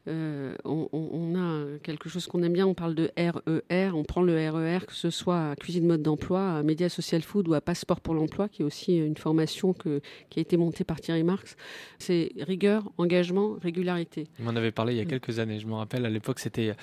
euh, 0.09 0.57
on, 0.65 0.89
on- 0.93 1.11
on 1.13 1.35
a 1.37 1.79
quelque 1.79 2.09
chose 2.09 2.27
qu'on 2.27 2.43
aime 2.43 2.53
bien. 2.53 2.67
On 2.67 2.75
parle 2.75 2.95
de 2.97 3.11
RER. 3.17 3.91
On 3.95 4.03
prend 4.03 4.23
le 4.23 4.35
RER, 4.51 4.85
que 4.87 4.95
ce 4.95 5.11
soit 5.11 5.51
à 5.51 5.57
Cuisine 5.57 5.87
Mode 5.87 6.03
d'Emploi, 6.03 6.57
à 6.59 6.63
Média 6.65 6.89
Social 6.89 7.23
Food 7.23 7.47
ou 7.49 7.55
à 7.55 7.61
Passeport 7.61 8.01
pour 8.01 8.15
l'Emploi, 8.15 8.49
qui 8.49 8.63
est 8.63 8.65
aussi 8.65 8.97
une 8.99 9.17
formation 9.17 9.73
que, 9.73 10.01
qui 10.29 10.41
a 10.41 10.43
été 10.43 10.57
montée 10.57 10.83
par 10.85 11.01
Thierry 11.01 11.23
Marx. 11.23 11.57
C'est 11.99 12.33
rigueur, 12.41 12.91
engagement, 12.99 13.57
régularité. 13.63 14.27
Il 14.41 14.45
m'en 14.45 14.57
avait 14.57 14.73
parlé 14.73 14.95
il 14.95 14.97
y 14.97 15.01
a 15.01 15.05
Mm. 15.05 15.09
quelques 15.09 15.39
années. 15.39 15.61
Je 15.61 15.67
me 15.67 15.75
rappelle, 15.75 16.05
à 16.05 16.11
l'époque, 16.11 16.41
c'était 16.41 16.71
euh, 16.71 16.75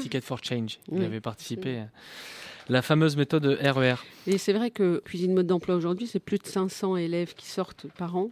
Ticket 0.00 0.20
for 0.20 0.42
Change. 0.44 0.78
Il 0.92 0.98
Oui. 0.98 1.04
avait 1.06 1.20
participé. 1.20 1.78
à 1.78 1.88
La 2.68 2.82
fameuse 2.82 3.16
méthode 3.16 3.46
E 3.46 3.58
RER. 3.70 3.94
Et 4.26 4.36
c'est 4.38 4.52
vrai 4.52 4.70
que 4.70 4.98
Cuisine 5.04 5.32
Mode 5.34 5.46
d'Emploi 5.46 5.76
aujourd'hui, 5.76 6.06
c'est 6.06 6.20
plus 6.20 6.38
de 6.38 6.46
500 6.46 6.96
élèves 6.98 7.32
qui 7.34 7.46
sortent 7.46 7.86
par 7.96 8.16
an. 8.16 8.30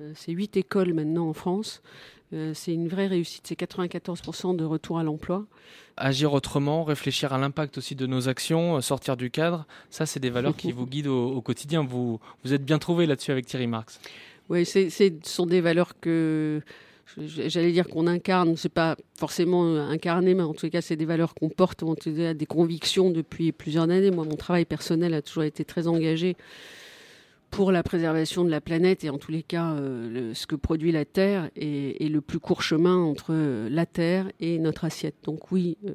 Euh, 0.00 0.12
C'est 0.14 0.32
8 0.32 0.56
écoles 0.56 0.92
maintenant 0.92 1.28
en 1.28 1.32
France. 1.32 1.82
Euh, 2.32 2.52
C'est 2.54 2.72
une 2.72 2.88
vraie 2.88 3.06
réussite. 3.06 3.46
C'est 3.46 3.58
94% 3.58 4.56
de 4.56 4.64
retour 4.64 4.98
à 4.98 5.04
l'emploi. 5.04 5.44
Agir 5.96 6.32
autrement, 6.32 6.84
réfléchir 6.84 7.32
à 7.32 7.38
l'impact 7.38 7.78
aussi 7.78 7.94
de 7.94 8.06
nos 8.06 8.28
actions, 8.28 8.76
euh, 8.76 8.80
sortir 8.80 9.16
du 9.16 9.30
cadre, 9.30 9.66
ça, 9.90 10.04
c'est 10.06 10.20
des 10.20 10.30
valeurs 10.30 10.56
qui 10.56 10.72
vous 10.72 10.86
guident 10.86 11.06
au, 11.06 11.28
au 11.28 11.40
quotidien. 11.40 11.84
Vous, 11.84 12.20
vous 12.44 12.52
êtes 12.52 12.64
bien 12.64 12.78
trouvé 12.78 13.06
là-dessus 13.06 13.30
avec 13.30 13.46
Thierry 13.46 13.66
Marx. 13.66 13.98
Oui, 14.48 14.64
ce 14.64 14.88
sont 15.24 15.46
des 15.46 15.60
valeurs 15.60 15.98
que 16.00 16.60
j'allais 17.16 17.72
dire 17.72 17.88
qu'on 17.88 18.06
incarne. 18.06 18.56
C'est 18.56 18.68
pas 18.68 18.96
forcément 19.18 19.64
euh, 19.64 19.80
incarné, 19.88 20.34
mais 20.34 20.42
en 20.42 20.54
tout 20.54 20.68
cas, 20.68 20.80
c'est 20.80 20.96
des 20.96 21.04
valeurs 21.04 21.34
qu'on 21.34 21.48
porte, 21.48 21.78
tout 21.78 21.94
cas, 21.94 22.34
des 22.34 22.46
convictions 22.46 23.10
depuis 23.10 23.52
plusieurs 23.52 23.84
années. 23.84 24.10
Moi, 24.10 24.24
mon 24.24 24.36
travail 24.36 24.64
personnel 24.64 25.14
a 25.14 25.22
toujours 25.22 25.44
été 25.44 25.64
très 25.64 25.86
engagé 25.86 26.36
pour 27.56 27.72
la 27.72 27.82
préservation 27.82 28.44
de 28.44 28.50
la 28.50 28.60
planète 28.60 29.02
et 29.04 29.10
en 29.10 29.16
tous 29.16 29.32
les 29.32 29.42
cas 29.42 29.72
euh, 29.72 30.10
le- 30.10 30.34
ce 30.34 30.46
que 30.46 30.56
produit 30.56 30.92
la 30.92 31.06
Terre 31.06 31.48
et 31.56 32.08
le 32.08 32.20
plus 32.20 32.38
court 32.38 32.62
chemin 32.62 32.96
entre 32.96 33.28
euh, 33.30 33.68
la 33.70 33.86
Terre 33.86 34.30
et 34.40 34.58
notre 34.58 34.84
assiette. 34.84 35.16
Donc 35.24 35.50
oui, 35.50 35.78
euh, 35.86 35.92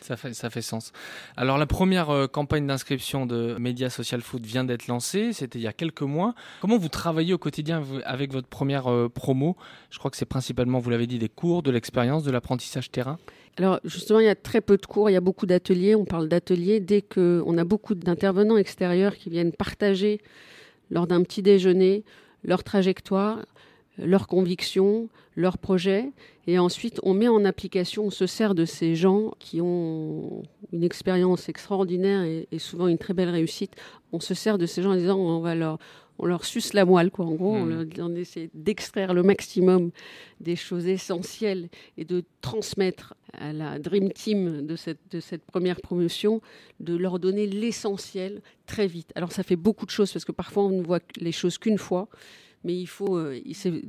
Ça 0.00 0.16
fait, 0.16 0.34
ça 0.34 0.50
fait 0.50 0.60
sens. 0.60 0.92
Alors 1.36 1.56
la 1.56 1.66
première 1.66 2.10
euh, 2.10 2.26
campagne 2.26 2.66
d'inscription 2.66 3.26
de 3.26 3.56
Média 3.58 3.88
Social 3.90 4.22
Food 4.22 4.44
vient 4.44 4.64
d'être 4.64 4.88
lancée, 4.88 5.32
c'était 5.32 5.58
il 5.60 5.62
y 5.62 5.68
a 5.68 5.72
quelques 5.72 6.02
mois. 6.02 6.34
Comment 6.60 6.78
vous 6.78 6.88
travaillez 6.88 7.32
au 7.32 7.38
quotidien 7.38 7.82
avec 8.04 8.32
votre 8.32 8.48
première 8.48 8.88
euh, 8.90 9.08
promo? 9.08 9.56
Je 9.90 9.98
crois 9.98 10.10
que 10.10 10.16
c'est 10.16 10.26
principalement, 10.26 10.80
vous 10.80 10.90
l'avez 10.90 11.06
dit, 11.06 11.18
des 11.18 11.28
cours, 11.30 11.62
de 11.62 11.70
l'expérience, 11.70 12.24
de 12.24 12.32
l'apprentissage 12.32 12.90
terrain. 12.90 13.18
Alors 13.56 13.78
justement, 13.84 14.18
il 14.18 14.26
y 14.26 14.28
a 14.28 14.34
très 14.34 14.60
peu 14.60 14.76
de 14.76 14.84
cours, 14.84 15.08
il 15.10 15.12
y 15.12 15.16
a 15.16 15.20
beaucoup 15.20 15.46
d'ateliers. 15.46 15.94
On 15.94 16.04
parle 16.04 16.28
d'ateliers 16.28 16.80
dès 16.80 17.02
que 17.02 17.40
on 17.46 17.56
a 17.56 17.62
beaucoup 17.64 17.94
d'intervenants 17.94 18.56
extérieurs 18.56 19.14
qui 19.16 19.30
viennent 19.30 19.52
partager 19.52 20.20
lors 20.94 21.06
d'un 21.06 21.22
petit 21.22 21.42
déjeuner 21.42 22.04
leur 22.44 22.64
trajectoire, 22.64 23.44
leurs 23.98 24.26
convictions, 24.26 25.08
leurs 25.36 25.58
projets. 25.58 26.12
Et 26.46 26.58
ensuite, 26.58 27.00
on 27.02 27.14
met 27.14 27.28
en 27.28 27.44
application, 27.44 28.06
on 28.06 28.10
se 28.10 28.26
sert 28.26 28.54
de 28.54 28.64
ces 28.64 28.94
gens 28.94 29.32
qui 29.38 29.60
ont 29.60 30.42
une 30.72 30.84
expérience 30.84 31.48
extraordinaire 31.48 32.22
et, 32.22 32.48
et 32.50 32.58
souvent 32.58 32.86
une 32.86 32.98
très 32.98 33.14
belle 33.14 33.30
réussite. 33.30 33.74
On 34.12 34.20
se 34.20 34.34
sert 34.34 34.56
de 34.56 34.66
ces 34.66 34.82
gens 34.82 34.92
en 34.92 34.96
disant 34.96 35.18
on 35.18 35.40
va 35.40 35.54
leur, 35.54 35.78
on 36.18 36.26
leur 36.26 36.44
suce 36.44 36.72
la 36.74 36.84
moelle, 36.84 37.10
quoi. 37.10 37.24
En 37.26 37.32
gros, 37.34 37.54
on, 37.56 37.66
leur- 37.66 37.84
on 37.98 38.14
essaie 38.14 38.48
d'extraire 38.54 39.14
le 39.14 39.22
maximum 39.22 39.90
des 40.40 40.56
choses 40.56 40.86
essentielles 40.86 41.68
et 41.96 42.04
de 42.04 42.22
transmettre 42.40 43.14
à 43.32 43.52
la 43.52 43.78
Dream 43.80 44.12
Team 44.12 44.64
de 44.64 44.76
cette, 44.76 45.00
de 45.10 45.18
cette 45.18 45.44
première 45.44 45.80
promotion, 45.80 46.40
de 46.78 46.96
leur 46.96 47.18
donner 47.18 47.46
l'essentiel 47.46 48.42
très 48.66 48.86
vite. 48.86 49.10
Alors 49.16 49.32
ça 49.32 49.42
fait 49.42 49.56
beaucoup 49.56 49.86
de 49.86 49.90
choses 49.90 50.12
parce 50.12 50.24
que 50.24 50.32
parfois 50.32 50.64
on 50.64 50.70
ne 50.70 50.82
voit 50.82 51.00
les 51.16 51.32
choses 51.32 51.58
qu'une 51.58 51.78
fois, 51.78 52.08
mais 52.64 52.74
il 52.74 52.86
faut, 52.86 53.18
euh, 53.18 53.40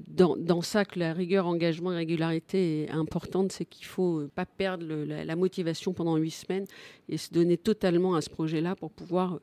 dans, 0.08 0.36
dans 0.36 0.62
ça 0.62 0.84
que 0.86 1.00
la 1.00 1.14
rigueur, 1.14 1.48
engagement 1.48 1.94
et 1.94 1.96
régularité 1.96 2.84
est 2.84 2.92
importante, 2.92 3.52
c'est 3.54 3.66
qu'il 3.66 3.86
faut 3.86 4.20
euh, 4.20 4.32
pas 4.36 4.46
perdre 4.46 4.86
la, 4.86 5.36
motivation 5.36 5.94
pendant 5.94 6.18
huit 6.18 6.32
semaines 6.32 6.66
et 7.10 7.18
se 7.18 7.32
donner 7.32 7.58
totalement 7.58 8.16
à 8.16 8.22
ce 8.22 8.30
projet-là 8.30 8.76
pour 8.76 8.92
pouvoir, 8.92 9.36
euh, 9.36 9.40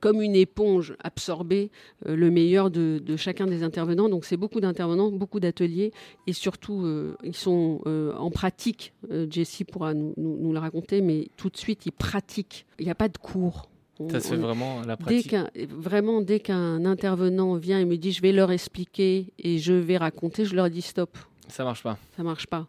comme 0.00 0.20
une 0.20 0.36
éponge, 0.36 0.94
absorber 1.02 1.70
le 2.04 2.30
meilleur 2.30 2.70
de, 2.70 3.00
chacun 3.16 3.46
des 3.46 3.62
intervenants. 3.62 4.08
Donc 4.08 4.24
c'est 4.26 4.36
beaucoup 4.36 4.60
d'intervenants, 4.60 5.10
beaucoup 5.10 5.40
d'ateliers 5.40 5.92
et 6.26 6.32
surtout 6.32 6.86
ils 7.24 7.34
sont 7.34 7.80
en 7.86 8.30
pratique. 8.30 8.92
Jessie 9.30 9.64
pourra 9.64 9.94
nous 9.94 10.52
le 10.52 10.58
raconter, 10.58 11.00
mais 11.00 11.28
tout 11.36 11.48
de 11.48 11.56
suite 11.56 11.86
ils 11.86 11.92
pratiquent. 11.92 12.66
Il 12.78 12.84
n'y 12.84 12.90
a 12.90 12.94
pas 12.94 13.08
de 13.08 13.18
cours. 13.18 13.68
On- 14.00 14.08
Ça 14.10 14.20
se 14.20 14.28
fait 14.28 14.36
on- 14.36 14.40
vraiment 14.40 14.80
à 14.80 14.84
la 14.86 14.96
Dès 14.96 15.02
pratique. 15.02 15.30
qu'un, 15.30 15.48
vraiment, 15.70 16.20
dès 16.20 16.38
qu'un 16.40 16.84
intervenant 16.84 17.54
vient 17.56 17.80
et 17.80 17.84
me 17.84 17.96
dit 17.96 18.12
je 18.12 18.22
vais 18.22 18.32
leur 18.32 18.50
expliquer 18.52 19.32
et 19.38 19.58
je 19.58 19.72
vais 19.72 19.96
raconter, 19.96 20.44
je 20.44 20.54
leur 20.54 20.70
dis 20.70 20.82
stop, 20.82 21.18
Ça 21.48 21.64
marche 21.64 21.82
pas. 21.82 21.98
ça 22.16 22.22
marche 22.22 22.46
pas. 22.46 22.68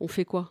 On 0.00 0.08
fait 0.08 0.24
quoi? 0.24 0.50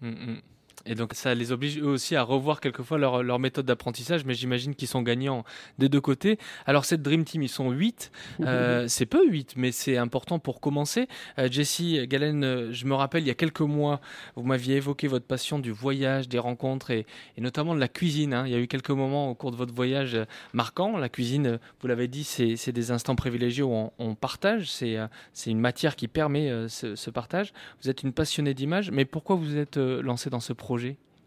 Mm, 0.00 0.08
mm. 0.10 0.40
Et 0.86 0.94
donc 0.94 1.14
ça 1.14 1.34
les 1.34 1.52
oblige 1.52 1.78
eux 1.78 1.86
aussi 1.88 2.14
à 2.16 2.22
revoir 2.22 2.60
quelquefois 2.60 2.98
leur, 2.98 3.22
leur 3.22 3.38
méthode 3.38 3.66
d'apprentissage, 3.66 4.24
mais 4.24 4.34
j'imagine 4.34 4.74
qu'ils 4.74 4.88
sont 4.88 5.02
gagnants 5.02 5.44
des 5.78 5.88
deux 5.88 6.00
côtés. 6.00 6.38
Alors 6.64 6.84
cette 6.84 7.02
Dream 7.02 7.24
Team, 7.24 7.42
ils 7.42 7.48
sont 7.48 7.70
8. 7.70 8.12
Euh, 8.42 8.86
c'est 8.88 9.06
peu 9.06 9.26
8, 9.28 9.54
mais 9.56 9.72
c'est 9.72 9.96
important 9.96 10.38
pour 10.38 10.60
commencer. 10.60 11.08
Euh, 11.38 11.48
Jessie, 11.50 12.06
Galen, 12.06 12.44
euh, 12.44 12.72
je 12.72 12.86
me 12.86 12.94
rappelle, 12.94 13.22
il 13.24 13.26
y 13.26 13.30
a 13.30 13.34
quelques 13.34 13.60
mois, 13.62 14.00
vous 14.36 14.44
m'aviez 14.44 14.76
évoqué 14.76 15.08
votre 15.08 15.26
passion 15.26 15.58
du 15.58 15.72
voyage, 15.72 16.28
des 16.28 16.38
rencontres 16.38 16.90
et, 16.92 17.04
et 17.36 17.40
notamment 17.40 17.74
de 17.74 17.80
la 17.80 17.88
cuisine. 17.88 18.32
hein. 18.32 18.44
Il 18.46 18.52
y 18.52 18.54
a 18.54 18.58
eu 18.58 18.68
quelques 18.68 18.90
moments 18.90 19.30
au 19.30 19.34
cours 19.34 19.50
de 19.50 19.56
votre 19.56 19.74
voyage 19.74 20.14
euh, 20.14 20.24
marquants. 20.52 20.96
La 20.98 21.08
cuisine, 21.08 21.58
vous 21.80 21.88
l'avez 21.88 22.06
dit, 22.06 22.22
c'est 22.24 22.72
des 22.72 22.90
instants 22.92 23.16
privilégiés 23.16 23.62
où 23.64 23.72
on, 23.72 23.92
on 23.98 24.14
partage. 24.14 24.70
C'est 24.70 24.96
une 25.46 25.60
matière 25.60 25.96
qui 25.96 26.06
permet 26.06 26.68
ce, 26.68 26.94
ce 26.94 27.10
partage. 27.10 27.52
Vous 27.82 27.90
êtes 27.90 28.02
une 28.02 28.12
passionnée 28.12 28.54
d'images, 28.54 28.90
mais 28.90 29.04
pourquoi 29.04 29.36
vous 29.36 29.56
êtes 29.56 29.76
lancée 29.76 30.30
dans 30.30 30.40
ce 30.40 30.52
projet? 30.52 30.75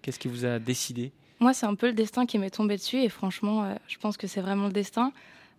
Qu'est-ce 0.02 0.20
qui 0.20 0.28
vous 0.28 0.46
a 0.46 0.60
décidé 0.60 1.12
Moi, 1.40 1.54
c'est 1.54 1.66
un 1.66 1.76
peu 1.76 1.88
le 1.88 1.94
destin 1.94 2.26
qui 2.26 2.38
m'est 2.38 2.50
tombé 2.50 2.76
dessus 2.78 2.98
et 2.98 3.10
franchement, 3.10 3.64
euh, 3.64 3.74
je 3.88 3.98
pense 3.98 4.18
que 4.18 4.28
c'est 4.28 4.42
vraiment 4.42 4.68
le 4.68 4.74
destin. 4.74 5.12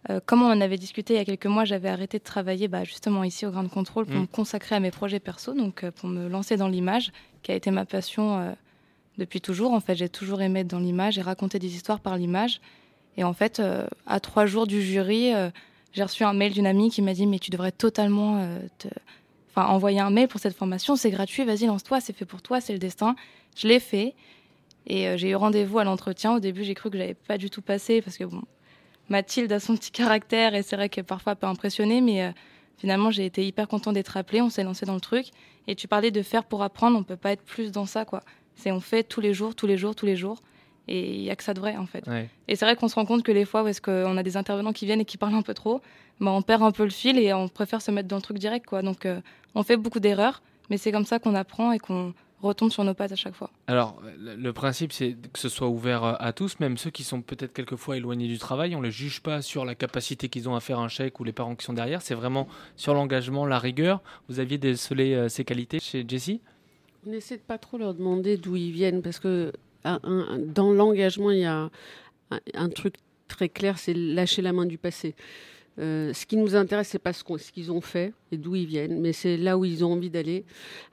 Euh, 0.09 0.18
comme 0.25 0.42
on 0.42 0.50
en 0.50 0.61
avait 0.62 0.78
discuté 0.78 1.14
il 1.14 1.16
y 1.18 1.20
a 1.20 1.25
quelques 1.26 1.47
mois, 1.47 1.66
j'avais 1.66 1.90
arrêté 1.90 2.18
de 2.18 2.25
travailler 2.25 2.68
bah, 2.68 2.85
justement 2.85 3.23
ici 3.23 3.44
au 3.44 3.50
Grand 3.50 3.68
Contrôle 3.68 4.06
pour 4.06 4.16
Mm. 4.16 4.23
me 4.23 4.26
consacrer 4.26 4.75
à 4.76 4.80
mes 4.80 4.90
projets 4.90 5.20
perso, 5.20 5.52
donc 5.52 5.85
euh, 5.85 5.90
pour 5.90 6.09
me 6.09 6.26
lancer 6.28 6.56
dans 6.56 6.68
l'image, 6.68 7.12
qui 7.42 7.52
a 7.52 7.54
été 7.54 7.70
ma 7.70 7.85
passion 7.85 8.54
depuis 9.16 9.40
toujours. 9.40 9.73
En 9.73 9.80
fait, 9.80 9.94
j'ai 9.94 10.09
toujours 10.09 10.40
aimé 10.42 10.61
être 10.61 10.68
dans 10.68 10.78
l'image 10.78 11.18
et 11.18 11.23
raconter 11.23 11.59
des 11.59 11.75
histoires 11.75 12.00
par 12.00 12.16
l'image. 12.16 12.61
Et 13.16 13.25
en 13.25 13.32
fait, 13.32 13.62
à 14.06 14.20
trois 14.20 14.44
jours 14.44 14.66
du 14.66 14.82
jury, 14.82 15.32
j'ai 15.94 16.02
reçu 16.02 16.23
un 16.25 16.35
mail 16.35 16.52
d'une 16.52 16.66
amie 16.66 16.90
qui 16.90 17.00
m'a 17.00 17.14
dit 17.14 17.26
mais 17.26 17.38
tu 17.38 17.50
devrais 17.50 17.73
totalement 17.73 18.47
te... 18.76 18.88
enfin, 19.50 19.68
envoyer 19.68 20.00
un 20.00 20.11
mail 20.11 20.28
pour 20.28 20.38
cette 20.38 20.54
formation, 20.54 20.97
c'est 20.97 21.11
gratuit, 21.11 21.44
vas-y 21.44 21.64
lance-toi, 21.64 22.02
c'est 22.02 22.14
fait 22.14 22.26
pour 22.26 22.42
toi, 22.42 22.61
c'est 22.61 22.75
le 22.75 22.78
destin. 22.78 23.16
Je 23.57 23.69
l'ai 23.69 23.80
fait. 23.80 24.14
Et 24.87 25.09
euh, 25.09 25.16
j'ai 25.16 25.30
eu 25.30 25.35
rendez-vous 25.37 25.78
à 25.78 25.85
l'entretien. 25.85 26.35
Au 26.35 26.40
début, 26.40 26.64
j'ai 26.64 26.75
cru 26.75 26.90
que 26.90 26.99
j'avais 26.99 27.14
pas 27.14 27.38
du 27.38 27.50
tout 27.50 27.62
passé 27.62 28.02
parce 28.02 28.16
que 28.16 28.25
bon, 28.25 28.42
Mathilde 29.09 29.52
a 29.52 29.61
son 29.61 29.76
petit 29.76 29.90
caractère 29.90 30.54
et 30.54 30.62
c'est 30.62 30.76
vrai 30.76 30.88
qu'elle 30.88 31.04
parfois 31.04 31.35
peut 31.35 31.47
impressionner, 31.47 32.00
mais 32.00 32.25
euh, 32.25 32.30
finalement, 32.78 33.11
j'ai 33.11 33.26
été 33.26 33.47
hyper 33.47 33.69
content 33.69 33.92
d'être 33.92 34.16
appelée. 34.16 34.40
On 34.40 34.50
s'est 34.50 34.64
lancé 34.64 34.87
dans 34.87 34.95
le 34.95 35.00
truc. 35.00 35.26
Et 35.66 35.75
tu 35.75 35.88
parlais 35.88 36.11
de 36.11 36.23
faire 36.23 36.45
pour 36.45 36.62
apprendre, 36.62 36.99
on 36.99 37.02
peut 37.02 37.16
pas 37.16 37.33
être 37.33 37.45
plus 37.45 37.71
dans 37.71 37.87
ça, 37.87 38.04
quoi. 38.04 38.23
C'est 38.57 38.73
on 38.73 38.80
fait 38.80 39.04
tous 39.04 39.21
les 39.21 39.35
jours, 39.35 39.54
tous 39.54 39.66
les 39.66 39.76
jours, 39.76 39.95
tous 39.95 40.07
les 40.07 40.16
jours. 40.16 40.42
Et 40.88 41.14
il 41.14 41.23
y 41.23 41.30
a 41.30 41.37
que 41.37 41.45
ça 41.45 41.54
de 41.54 41.61
vrai, 41.61 41.76
en 41.76 41.87
fait. 41.87 42.07
Ouais. 42.09 42.28
Et 42.49 42.57
c'est 42.57 42.64
vrai 42.64 42.75
qu'on 42.75 42.88
se 42.88 42.97
rend 42.97 43.04
compte 43.04 43.23
que 43.23 43.30
les 43.30 43.45
fois 43.45 43.62
où 43.62 43.69
est-ce 43.69 43.80
qu'on 43.80 44.16
a 44.16 44.23
des 44.23 44.37
intervenants 44.37 44.73
qui 44.73 44.87
viennent 44.87 45.00
et 45.00 45.04
qui 45.04 45.19
parlent 45.19 45.35
un 45.35 45.42
peu 45.42 45.54
trop, 45.54 45.80
bah, 46.19 46.33
on 46.33 46.42
perd 46.42 46.62
un 46.62 46.73
peu 46.73 46.85
le 46.85 46.90
fil 46.90 47.19
et 47.19 47.33
on 47.33 47.49
préfère 47.49 47.80
se 47.80 47.90
mettre 47.90 48.09
dans 48.09 48.16
le 48.16 48.23
truc 48.23 48.38
direct, 48.38 48.66
quoi. 48.66 48.83
Donc, 48.83 49.07
euh, 49.07 49.21
on 49.54 49.62
fait 49.62 49.76
beaucoup 49.76 50.00
d'erreurs, 50.00 50.42
mais 50.69 50.78
c'est 50.78 50.90
comme 50.90 51.04
ça 51.04 51.19
qu'on 51.19 51.35
apprend 51.35 51.71
et 51.73 51.78
qu'on 51.78 52.12
retombe 52.42 52.70
sur 52.70 52.85
nos 52.85 52.94
pattes 52.94 53.12
à 53.12 53.16
chaque 53.16 53.35
fois. 53.35 53.50
Alors, 53.66 54.00
le 54.18 54.52
principe, 54.52 54.92
c'est 54.92 55.16
que 55.32 55.38
ce 55.38 55.49
soit 55.49 55.68
ouvert 55.68 56.04
euh, 56.04 56.14
à 56.18 56.32
tous, 56.32 56.59
même 56.61 56.76
ceux 56.78 56.90
qui 56.90 57.04
sont 57.04 57.20
peut-être 57.23 57.52
quelquefois 57.52 57.97
éloignés 57.97 58.28
du 58.28 58.38
travail. 58.38 58.75
On 58.75 58.80
ne 58.80 58.87
les 58.87 58.90
juge 58.90 59.20
pas 59.20 59.42
sur 59.42 59.64
la 59.64 59.75
capacité 59.75 60.28
qu'ils 60.28 60.49
ont 60.49 60.54
à 60.56 60.61
faire 60.61 60.78
un 60.78 60.88
chèque 60.88 61.20
ou 61.20 61.25
les 61.25 61.32
parents 61.32 61.54
qui 61.54 61.64
sont 61.64 61.73
derrière. 61.73 62.02
C'est 62.02 62.14
vraiment 62.14 62.49
sur 62.76 62.94
l'engagement, 62.94 63.47
la 63.47 63.59
rigueur. 63.59 64.02
Vous 64.28 64.40
aviez 64.40 64.59
décelé 64.59 65.14
euh, 65.14 65.28
ces 65.28 65.44
qualités 65.44 65.78
chez 65.80 66.04
Jessie? 66.09 66.40
On 67.06 67.12
essaie 67.12 67.37
de 67.37 67.42
pas 67.42 67.59
trop 67.59 67.78
leur 67.78 67.94
demander 67.94 68.37
d'où 68.37 68.56
ils 68.56 68.73
viennent 68.73 69.02
parce 69.02 69.18
que 69.18 69.52
un- 69.85 70.00
un- 70.02 70.38
dans 70.38 70.73
l'engagement, 70.73 71.30
il 71.30 71.38
y 71.38 71.44
a 71.44 71.70
un, 72.30 72.40
un 72.54 72.68
truc 72.68 72.94
très 73.28 73.49
clair, 73.49 73.78
c'est 73.78 73.94
lâcher 73.94 74.42
la 74.42 74.52
main 74.52 74.66
du 74.66 74.76
passé. 74.76 75.14
Euh, 75.81 76.13
ce 76.13 76.27
qui 76.27 76.37
nous 76.37 76.55
intéresse, 76.55 76.89
c'est 76.89 76.99
pas 76.99 77.13
ce 77.13 77.25
qu'ils 77.53 77.73
ont 77.73 77.81
fait 77.81 78.13
et 78.33 78.37
d'où 78.37 78.55
ils 78.55 78.67
viennent, 78.67 79.01
mais 79.01 79.13
c'est 79.13 79.37
là 79.39 79.57
où 79.57 79.65
ils 79.65 79.83
ont 79.85 79.93
envie 79.93 80.11
d'aller. 80.11 80.45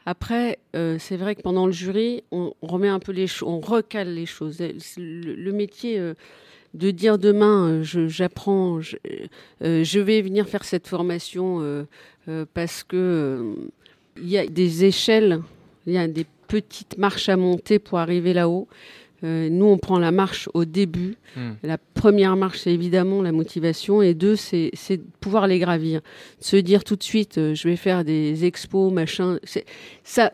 Après, 0.06 0.60
euh, 0.76 0.98
c'est 0.98 1.18
vrai 1.18 1.36
que 1.36 1.42
pendant 1.42 1.66
le 1.66 1.74
jury, 1.74 2.24
on, 2.32 2.54
remet 2.62 2.88
un 2.88 3.00
peu 3.00 3.12
les 3.12 3.28
on 3.44 3.60
recale 3.60 4.14
les 4.14 4.26
choses. 4.26 4.60
Le, 4.98 5.52
métier 5.52 6.00
euh, 6.00 6.14
de 6.74 6.92
dire 6.92 7.18
demain, 7.18 7.82
j'apprends, 7.84 8.80
je, 8.80 8.96
je 9.62 10.00
vais 10.00 10.22
venir 10.22 10.48
faire 10.48 10.64
cette 10.64 10.88
formation 10.88 11.86
parce 12.54 12.84
que 12.84 13.56
il 14.18 14.30
y 14.30 14.38
a 14.38 14.48
des 14.48 14.86
échelles, 14.86 15.42
il 15.86 15.94
y 15.94 15.98
a 15.98 16.08
des 16.08 16.26
petites 16.48 16.98
marches 16.98 17.30
à 17.30 17.36
monter 17.36 17.80
pour 17.80 18.00
arriver 18.00 18.34
là-haut. 18.34 18.68
Euh, 19.24 19.50
nous, 19.50 19.66
on 19.66 19.78
prend 19.78 19.98
la 19.98 20.12
marche 20.12 20.48
au 20.54 20.64
début. 20.66 21.16
Hmm. 21.36 21.54
La 21.64 21.78
première 21.78 22.36
marche, 22.36 22.60
c'est 22.60 22.74
évidemment 22.74 23.22
la 23.24 23.32
motivation. 23.32 24.02
Et 24.02 24.14
deux, 24.14 24.36
c'est 24.36 24.72
de 24.90 25.04
pouvoir 25.20 25.48
les 25.48 25.58
gravir. 25.60 26.02
Se 26.40 26.56
dire 26.58 26.84
tout 26.84 26.96
de 26.96 27.04
suite, 27.04 27.38
euh, 27.38 27.56
je 27.56 27.68
vais 27.68 27.78
faire 27.78 28.04
des 28.04 28.46
expos, 28.46 28.92
machin. 28.94 29.40
Ça, 30.04 30.32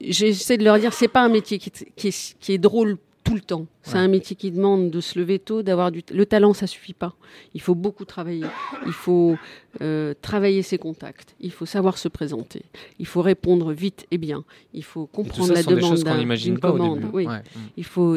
J'essaie 0.00 0.56
de 0.58 0.64
leur 0.64 0.78
dire, 0.78 0.92
c'est 0.92 1.08
pas 1.08 1.22
un 1.24 1.28
métier 1.28 1.58
qui, 1.58 1.70
est- 1.70 1.86
qui 1.94 2.08
est, 2.08 2.36
qui 2.40 2.52
est 2.52 2.58
drôle 2.58 2.96
tout 3.26 3.34
le 3.34 3.40
temps. 3.40 3.66
C'est 3.82 3.94
Ouais. 3.94 3.98
un 3.98 4.08
métier 4.08 4.36
qui 4.36 4.50
demande 4.52 4.90
de 4.90 5.00
se 5.00 5.18
lever 5.18 5.38
tôt, 5.40 5.62
d'avoir 5.62 5.90
du... 5.90 6.02
Le 6.12 6.24
talent, 6.26 6.54
ça 6.54 6.66
suffit 6.68 6.92
pas. 6.94 7.14
Il 7.54 7.60
faut 7.60 7.74
beaucoup 7.74 8.04
travailler. 8.04 8.46
Il 8.86 8.92
faut 8.92 9.36
euh, 9.82 10.14
travailler 10.22 10.62
ses 10.62 10.78
contacts. 10.78 11.34
Il 11.40 11.50
faut 11.50 11.66
savoir 11.66 11.98
se 11.98 12.06
présenter. 12.08 12.62
Il 13.00 13.06
faut 13.06 13.22
répondre 13.22 13.72
vite 13.72 14.06
et 14.12 14.18
bien. 14.18 14.44
Il 14.74 14.84
faut 14.84 15.06
comprendre 15.06 15.52
la 15.52 15.62
demande 15.64 15.96
d'une 16.36 16.58
commande. 16.60 17.04
Oui. 17.12 17.26
Ouais. 17.26 17.42
Il 17.76 17.84
faut 17.84 18.16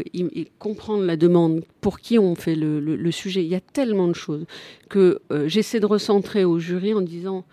comprendre 0.60 1.04
la 1.04 1.18
demande, 1.18 1.64
pour 1.82 2.00
qui 2.00 2.20
on 2.20 2.36
fait 2.36 2.56
le, 2.56 2.80
le- 2.80 2.96
le 2.96 3.12
sujet. 3.12 3.44
Il 3.44 3.50
y 3.50 3.56
a 3.56 3.62
tellement 3.62 4.08
de 4.08 4.14
choses 4.14 4.46
que 4.90 5.20
euh, 5.32 5.48
j'essaie 5.48 5.80
de 5.80 5.86
recentrer 5.88 6.46
au 6.46 6.60
jury 6.60 6.94
en 6.94 7.02
disant 7.02 7.44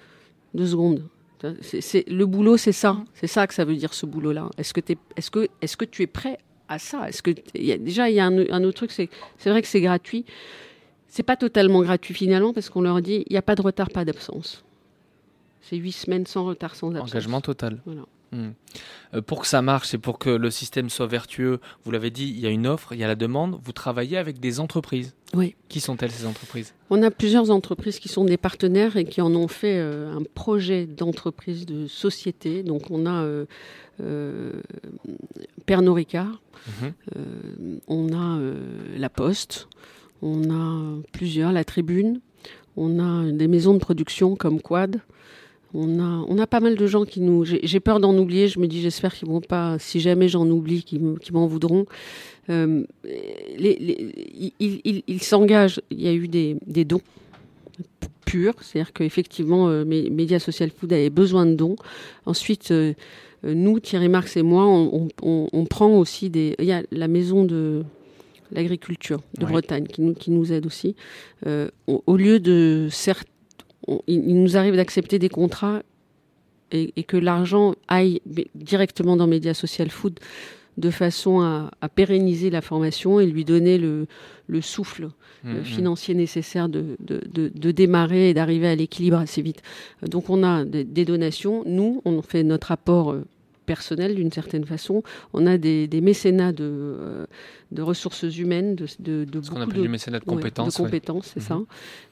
deux 0.54 0.66
secondes. 0.66 1.02
C'est, 1.60 1.80
c'est- 1.80 2.08
le 2.08 2.26
boulot, 2.26 2.56
c'est 2.56 2.72
ça. 2.72 2.98
C'est 3.14 3.28
ça 3.28 3.46
que 3.46 3.54
ça 3.54 3.64
veut 3.64 3.76
dire 3.76 3.94
ce 3.94 4.04
boulot-là. 4.04 4.50
Est-ce 4.58 4.74
que, 4.74 4.80
que, 4.80 5.48
est-ce 5.62 5.76
que 5.76 5.84
tu 5.84 6.02
es 6.02 6.06
prêt 6.06 6.38
à 6.68 6.78
ça 6.78 7.08
Est-ce 7.08 7.22
que 7.22 7.30
y 7.54 7.72
a- 7.72 7.78
déjà 7.78 8.08
il 8.10 8.14
y 8.16 8.20
a 8.20 8.26
un, 8.26 8.38
un 8.50 8.64
autre 8.64 8.76
truc, 8.78 8.90
c'est, 8.92 9.08
c'est 9.38 9.50
vrai 9.50 9.62
que 9.62 9.68
c'est 9.68 9.80
gratuit. 9.80 10.24
C'est 11.08 11.22
pas 11.22 11.36
totalement 11.36 11.80
gratuit 11.82 12.14
finalement 12.14 12.52
parce 12.52 12.68
qu'on 12.68 12.82
leur 12.82 13.00
dit 13.00 13.24
il 13.28 13.32
n'y 13.32 13.36
a 13.38 13.42
pas 13.42 13.54
de 13.54 13.62
retard, 13.62 13.90
pas 13.90 14.04
d'absence. 14.04 14.62
C'est 15.62 15.76
huit 15.76 15.92
semaines 15.92 16.26
sans 16.26 16.44
retard, 16.44 16.74
sans 16.76 16.90
absence. 16.94 17.10
Engagement 17.12 17.40
total. 17.40 17.80
Voilà. 17.86 18.02
Hmm. 18.32 18.50
Euh, 19.14 19.22
pour 19.22 19.40
que 19.40 19.46
ça 19.46 19.62
marche 19.62 19.94
et 19.94 19.98
pour 19.98 20.18
que 20.18 20.30
le 20.30 20.50
système 20.50 20.90
soit 20.90 21.06
vertueux, 21.06 21.60
vous 21.84 21.90
l'avez 21.92 22.10
dit, 22.10 22.24
il 22.28 22.40
y 22.40 22.46
a 22.46 22.50
une 22.50 22.66
offre, 22.66 22.92
il 22.92 22.98
y 22.98 23.04
a 23.04 23.06
la 23.06 23.14
demande. 23.14 23.58
Vous 23.62 23.72
travaillez 23.72 24.18
avec 24.18 24.40
des 24.40 24.58
entreprises. 24.58 25.14
Oui. 25.34 25.54
Qui 25.68 25.80
sont-elles 25.80 26.10
ces 26.10 26.26
entreprises? 26.26 26.74
On 26.90 27.02
a 27.02 27.10
plusieurs 27.10 27.50
entreprises 27.50 27.98
qui 28.00 28.08
sont 28.08 28.24
des 28.24 28.36
partenaires 28.36 28.96
et 28.96 29.04
qui 29.04 29.20
en 29.20 29.34
ont 29.34 29.48
fait 29.48 29.78
euh, 29.78 30.12
un 30.16 30.22
projet 30.34 30.86
d'entreprise, 30.86 31.66
de 31.66 31.86
société. 31.86 32.62
Donc 32.64 32.90
on 32.90 33.06
a 33.06 33.22
euh, 33.22 33.46
euh, 34.00 34.52
Pernod 35.66 35.94
Ricard, 35.94 36.40
Mhm. 36.82 37.80
on 37.86 38.12
a 38.12 38.40
La 38.96 39.08
Poste, 39.08 39.68
on 40.20 40.50
a 40.50 41.00
plusieurs, 41.12 41.52
La 41.52 41.64
Tribune, 41.64 42.20
on 42.76 42.98
a 42.98 43.30
des 43.30 43.46
maisons 43.46 43.74
de 43.74 43.78
production 43.78 44.34
comme 44.34 44.60
Quad. 44.60 45.00
On 45.74 45.98
a, 46.00 46.24
on 46.28 46.38
a 46.38 46.46
pas 46.46 46.60
mal 46.60 46.76
de 46.76 46.86
gens 46.86 47.04
qui 47.04 47.20
nous. 47.20 47.44
J'ai 47.44 47.80
peur 47.80 48.00
d'en 48.00 48.16
oublier. 48.16 48.48
Je 48.48 48.58
me 48.58 48.66
dis, 48.66 48.80
j'espère 48.80 49.14
qu'ils 49.14 49.28
vont 49.28 49.40
pas. 49.40 49.78
Si 49.78 50.00
jamais 50.00 50.28
j'en 50.28 50.48
oublie, 50.48 50.82
qu'ils 50.82 51.00
me- 51.00 51.16
qu'ils 51.18 51.34
m'en 51.34 51.46
voudront. 51.46 51.84
Euh, 52.48 52.84
les- 53.04 53.76
les- 53.78 54.52
ils 54.60 54.80
ils- 54.84 55.02
ils 55.06 55.22
s'engagent. 55.22 55.80
Il 55.90 56.00
y 56.00 56.08
a 56.08 56.12
eu 56.14 56.28
des, 56.28 56.56
des 56.66 56.84
dons 56.84 57.00
purs, 58.24 58.54
c'est-à-dire 58.60 58.92
qu'effectivement, 58.92 59.68
euh, 59.68 59.84
Mé- 59.84 60.10
Média 60.10 60.38
Social 60.38 60.70
Food 60.70 60.92
avait 60.92 61.10
besoin 61.10 61.46
de 61.46 61.54
dons. 61.54 61.76
Ensuite, 62.24 62.70
euh, 62.70 62.94
nous, 63.44 63.78
Thierry 63.80 64.08
Marx 64.08 64.36
et 64.36 64.42
moi, 64.42 64.66
on, 64.66 65.08
on- 65.22 65.28
on- 65.28 65.48
on 65.52 65.64
prend 65.66 65.98
aussi 65.98 66.30
des. 66.30 66.54
Il 66.58 66.64
y 66.64 66.72
a 66.72 66.82
la 66.90 67.08
maison 67.08 67.44
de 67.44 67.82
l'agriculture 68.52 69.20
de. 69.38 69.44
Bretagne 69.46 69.86
qui 69.86 70.00
nous, 70.02 70.14
qui 70.14 70.30
nous 70.30 70.52
aide 70.52 70.66
aussi. 70.66 70.94
Au, 71.86 72.16
lieu 72.16 72.40
de 72.40 72.88
certes, 72.90 73.28
on- 73.88 74.00
il, 74.06 74.40
nous 74.42 74.56
arrive 74.56 74.76
d'accepter 74.76 75.18
des 75.18 75.28
contrats 75.28 75.82
et, 76.72 76.92
et 76.96 77.04
que 77.04 77.16
l'argent 77.16 77.74
aille 77.88 78.20
directement 78.54 79.16
dans 79.16 79.26
Média 79.26 79.54
Social 79.54 79.90
Food 79.90 80.18
de 80.78 80.90
façon 80.90 81.40
à, 81.40 81.70
à 81.80 81.88
pérenniser 81.88 82.50
la 82.50 82.60
formation 82.60 83.18
et 83.18 83.26
lui 83.26 83.44
donner 83.44 83.78
le, 83.78 84.06
le 84.46 84.60
souffle 84.60 85.04
euh, 85.04 85.58
Mhm. 85.58 85.64
financier 85.64 86.14
nécessaire 86.14 86.68
de, 86.68 86.96
de, 87.00 87.20
de- 87.32 87.52
de 87.54 87.70
démarrer 87.70 88.30
et 88.30 88.34
d'arriver 88.34 88.66
à 88.68 88.74
l'équilibre 88.74 89.18
assez 89.18 89.42
vite. 89.42 89.62
Donc 90.02 90.28
on 90.28 90.42
a 90.42 90.64
des, 90.64 90.82
des 90.84 91.04
donations. 91.04 91.62
Nous, 91.66 92.02
on 92.04 92.20
fait 92.20 92.42
notre 92.42 92.72
apport 92.72 93.12
euh, 93.12 93.24
personnel 93.66 94.14
d'une 94.14 94.32
certaine 94.32 94.64
façon. 94.64 95.02
On 95.34 95.46
a 95.46 95.58
des, 95.58 95.86
des 95.88 96.00
mécénats 96.00 96.52
de, 96.52 96.64
euh, 96.64 97.26
de 97.72 97.82
ressources 97.82 98.22
humaines, 98.22 98.74
de, 98.76 98.86
de, 99.00 99.24
de 99.24 99.42
Ce 99.42 99.50
qu'on 99.50 99.60
appelle 99.60 99.76
de, 99.76 99.82
du 99.82 99.88
mécénat 99.88 100.20
de 100.20 100.24
Ouais, 100.24 100.36
compétences. 100.36 100.76
de 100.76 100.82
ouais. 100.82 100.86
compétences, 100.88 101.26
c'est 101.34 101.40
Mhm. 101.40 101.46
ça. 101.46 101.58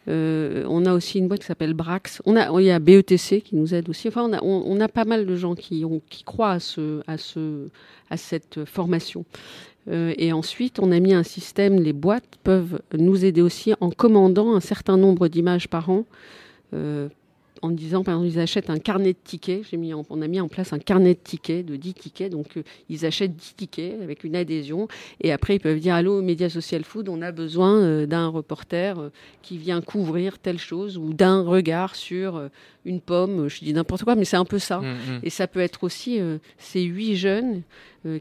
Euh, 0.08 0.64
on 0.68 0.84
a 0.84 0.92
aussi 0.92 1.18
une 1.18 1.28
boîte 1.28 1.40
qui 1.40 1.46
s'appelle 1.46 1.72
Brax. 1.74 2.20
On 2.26 2.36
a, 2.36 2.60
il 2.60 2.66
y 2.66 2.70
a 2.70 2.78
BETC 2.78 3.40
qui 3.40 3.56
nous 3.56 3.72
aide 3.74 3.88
aussi. 3.88 4.08
Enfin, 4.08 4.24
on 4.28 4.32
a, 4.34 4.42
on, 4.42 4.64
on 4.66 4.80
a 4.80 4.88
pas 4.88 5.04
mal 5.06 5.24
de 5.24 5.36
gens 5.36 5.54
qui, 5.54 5.84
ont, 5.84 6.02
qui 6.10 6.24
croient 6.24 6.50
à, 6.52 6.60
ce, 6.60 7.00
à, 7.06 7.16
ce, 7.16 7.68
à 8.10 8.16
cette 8.16 8.64
formation. 8.66 9.24
Euh, 9.90 10.14
et 10.16 10.32
ensuite, 10.32 10.78
on 10.80 10.90
a 10.92 10.98
mis 10.98 11.12
un 11.14 11.22
système, 11.22 11.78
les 11.80 11.92
boîtes 11.92 12.38
peuvent 12.42 12.80
nous 12.96 13.24
aider 13.24 13.42
aussi 13.42 13.74
en 13.80 13.90
commandant 13.90 14.54
un 14.54 14.60
certain 14.60 14.96
nombre 14.96 15.28
d'images 15.28 15.68
par 15.68 15.90
an. 15.90 16.04
euh, 16.74 17.08
en 17.64 17.70
disant, 17.70 18.04
par 18.04 18.14
exemple, 18.16 18.28
ils 18.36 18.38
achètent 18.40 18.68
un 18.68 18.78
carnet 18.78 19.14
de 19.14 19.18
tickets. 19.24 19.62
J'ai 19.70 19.78
mis 19.78 19.94
en- 19.94 20.04
on 20.10 20.20
a 20.20 20.28
mis 20.28 20.38
en 20.38 20.48
place 20.48 20.72
un 20.74 20.78
carnet 20.78 21.14
de 21.14 21.18
tickets, 21.18 21.64
de 21.64 21.76
10 21.76 21.94
tickets. 21.94 22.30
Donc, 22.30 22.58
euh, 22.58 22.62
ils 22.90 23.06
achètent 23.06 23.34
10 23.34 23.54
tickets 23.54 24.02
avec 24.02 24.22
une 24.22 24.36
adhésion. 24.36 24.86
Et 25.22 25.32
après, 25.32 25.56
ils 25.56 25.60
peuvent 25.60 25.78
dire 25.80 25.94
Allô, 25.94 26.20
Média 26.20 26.50
Social 26.50 26.84
Food, 26.84 27.08
on 27.08 27.22
a 27.22 27.32
besoin 27.32 27.80
euh, 27.80 28.06
d'un 28.06 28.28
reporter 28.28 28.98
euh, 28.98 29.08
qui 29.42 29.56
vient 29.56 29.80
couvrir 29.80 30.38
telle 30.38 30.58
chose 30.58 30.98
ou 30.98 31.14
d'un 31.14 31.40
regard 31.42 31.94
sur 31.96 32.50
une 32.84 33.00
pomme. 33.00 33.48
Je 33.48 33.60
dis 33.64 33.72
n'importe 33.72 34.04
quoi, 34.04 34.14
mais 34.14 34.26
c'est 34.26 34.36
un 34.36 34.44
peu 34.44 34.58
ça. 34.58 34.80
Mhm, 34.80 34.86
mhm. 34.88 35.20
Et 35.22 35.30
ça 35.30 35.46
peut 35.46 35.60
être 35.60 35.84
aussi 35.84 36.20
ces 36.58 36.82
huit 36.82 37.16
jeunes 37.16 37.62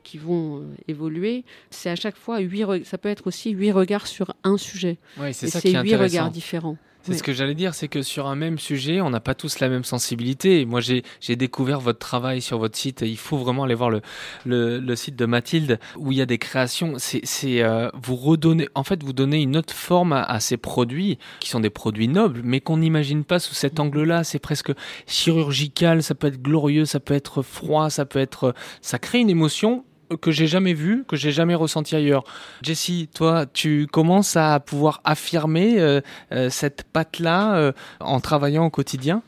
qui 0.03 0.17
vont 0.17 0.63
évoluer. 0.87 1.43
C'est 1.69 1.89
à 1.89 1.95
chaque 1.95 2.15
fois 2.15 2.39
huit. 2.39 2.63
Ça 2.85 2.97
peut 2.97 3.09
être 3.09 3.27
aussi 3.27 3.51
huit 3.51 3.71
regards 3.73 4.07
sur 4.07 4.33
un 4.45 4.57
sujet. 4.57 4.97
Ouais, 5.19 5.33
c'est 5.33 5.47
Et 5.47 5.49
ça 5.49 5.59
c'est 5.59 5.69
qui 5.69 5.75
est 5.75 5.81
huit 5.83 5.95
regards 5.95 6.31
différents. 6.31 6.77
C'est 7.03 7.17
ce 7.17 7.23
que 7.23 7.33
j'allais 7.33 7.53
dire, 7.53 7.73
c'est 7.75 7.89
que 7.89 8.01
sur 8.01 8.27
un 8.27 8.35
même 8.35 8.57
sujet, 8.57 9.01
on 9.01 9.09
n'a 9.09 9.19
pas 9.19 9.35
tous 9.35 9.59
la 9.59 9.67
même 9.67 9.83
sensibilité. 9.83 10.61
Et 10.61 10.65
Moi, 10.65 10.79
j'ai 10.79 11.35
découvert 11.35 11.79
votre 11.79 11.99
travail 11.99 12.41
sur 12.41 12.57
votre 12.59 12.77
site. 12.77 13.01
Il 13.01 13.17
faut 13.17 13.37
vraiment 13.37 13.63
aller 13.63 13.75
voir 13.75 13.89
le, 13.89 14.01
le, 14.45 14.79
le 14.79 14.95
site 14.95 15.15
de 15.15 15.25
Mathilde 15.25 15.79
où 15.97 16.11
il 16.11 16.17
y 16.17 16.21
a 16.21 16.25
des 16.25 16.37
créations. 16.37 16.93
C'est 16.97 17.21
c'est, 17.23 17.61
euh, 17.61 17.89
vous 17.93 18.15
redonnez, 18.15 18.69
en 18.75 18.83
fait, 18.83 19.03
vous 19.03 19.13
donnez 19.13 19.41
une 19.41 19.57
autre 19.57 19.73
forme 19.73 20.13
à, 20.13 20.23
à 20.23 20.39
ces 20.39 20.57
produits 20.57 21.17
qui 21.39 21.49
sont 21.49 21.59
des 21.59 21.69
produits 21.69 22.07
nobles, 22.07 22.41
mais 22.43 22.61
qu'on 22.61 22.77
n'imagine 22.77 23.23
pas 23.23 23.39
sous 23.39 23.53
cet 23.53 23.79
angle-là. 23.79 24.23
C'est 24.23 24.39
presque 24.39 24.71
chirurgical. 25.05 26.03
Ça 26.03 26.15
peut 26.15 26.27
être 26.27 26.41
glorieux, 26.41 26.85
ça 26.85 26.99
peut 26.99 27.13
être 27.13 27.41
froid, 27.41 27.89
ça 27.89 28.05
peut 28.05 28.19
être, 28.19 28.53
ça 28.81 28.99
crée 28.99 29.19
une 29.19 29.29
émotion 29.29 29.83
que 30.21 30.31
j'ai 30.31 30.47
jamais 30.47 30.73
vue, 30.73 31.03
que 31.07 31.15
j'ai 31.15 31.31
jamais 31.31 31.55
ressentie 31.55 31.95
ailleurs. 31.95 32.23
Jessie, 32.61 33.09
toi, 33.13 33.45
tu 33.51 33.87
commences 33.87 34.35
à 34.35 34.59
pouvoir 34.59 35.01
affirmer 35.03 35.79
euh, 35.79 36.01
euh, 36.31 36.49
cette 36.49 36.83
patte-là 36.83 37.55
euh, 37.55 37.71
en 37.99 38.19
travaillant 38.19 38.65
au 38.65 38.69
quotidien? 38.69 39.21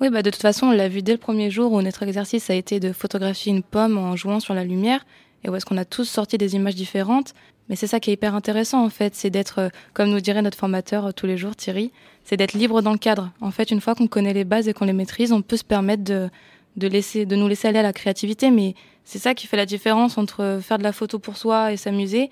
Oui, 0.00 0.10
bah 0.10 0.22
de 0.22 0.30
toute 0.30 0.42
façon, 0.42 0.66
on 0.68 0.72
l'a 0.72 0.88
vu 0.88 1.02
dès 1.02 1.12
le 1.12 1.18
premier 1.18 1.50
jour 1.50 1.72
où 1.72 1.82
notre 1.82 2.04
exercice 2.04 2.50
a 2.50 2.54
été 2.54 2.78
de 2.78 2.92
photographier 2.92 3.52
une 3.52 3.62
pomme 3.62 3.98
en 3.98 4.14
jouant 4.14 4.38
sur 4.38 4.54
la 4.54 4.64
lumière 4.64 5.04
et 5.42 5.48
où 5.48 5.56
est-ce 5.56 5.66
qu'on 5.66 5.76
a 5.76 5.84
tous 5.84 6.04
sorti 6.04 6.38
des 6.38 6.54
images 6.54 6.76
différentes. 6.76 7.34
Mais 7.68 7.76
c'est 7.76 7.86
ça 7.86 8.00
qui 8.00 8.10
est 8.10 8.14
hyper 8.14 8.34
intéressant 8.34 8.84
en 8.84 8.90
fait, 8.90 9.14
c'est 9.14 9.30
d'être, 9.30 9.70
comme 9.92 10.08
nous 10.08 10.20
dirait 10.20 10.40
notre 10.40 10.56
formateur 10.56 11.12
tous 11.12 11.26
les 11.26 11.36
jours, 11.36 11.54
Thierry, 11.54 11.90
c'est 12.24 12.36
d'être 12.36 12.54
libre 12.54 12.80
dans 12.80 12.92
le 12.92 12.98
cadre. 12.98 13.30
En 13.40 13.50
fait, 13.50 13.70
une 13.70 13.80
fois 13.80 13.94
qu'on 13.94 14.06
connaît 14.06 14.32
les 14.32 14.44
bases 14.44 14.68
et 14.68 14.72
qu'on 14.72 14.84
les 14.84 14.92
maîtrise, 14.92 15.32
on 15.32 15.42
peut 15.42 15.56
se 15.56 15.64
permettre 15.64 16.04
de, 16.04 16.30
de, 16.76 16.86
laisser, 16.86 17.26
de 17.26 17.36
nous 17.36 17.48
laisser 17.48 17.68
aller 17.68 17.78
à 17.78 17.82
la 17.82 17.92
créativité. 17.92 18.50
Mais 18.50 18.74
c'est 19.10 19.18
ça 19.18 19.34
qui 19.34 19.46
fait 19.46 19.56
la 19.56 19.66
différence 19.66 20.18
entre 20.18 20.58
faire 20.62 20.78
de 20.78 20.82
la 20.82 20.92
photo 20.92 21.18
pour 21.18 21.36
soi 21.36 21.72
et 21.72 21.76
s'amuser 21.76 22.28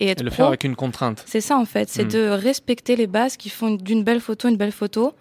et 0.00 0.08
être 0.08 0.20
et 0.20 0.24
le 0.24 0.30
pro. 0.30 0.36
faire 0.36 0.46
avec 0.46 0.64
une 0.64 0.76
contrainte. 0.76 1.22
C'est 1.26 1.40
ça 1.40 1.56
en 1.56 1.64
fait, 1.64 1.88
c'est 1.88 2.04
Mm. 2.04 2.08
de 2.18 2.28
respecter 2.28 2.96
les 2.96 3.06
bases 3.06 3.36
qui 3.36 3.50
font 3.50 3.74
d'une 3.74 4.02
belle 4.04 4.20
photo 4.20 4.48
une 4.48 4.56
belle 4.56 4.72
photo, 4.72 5.12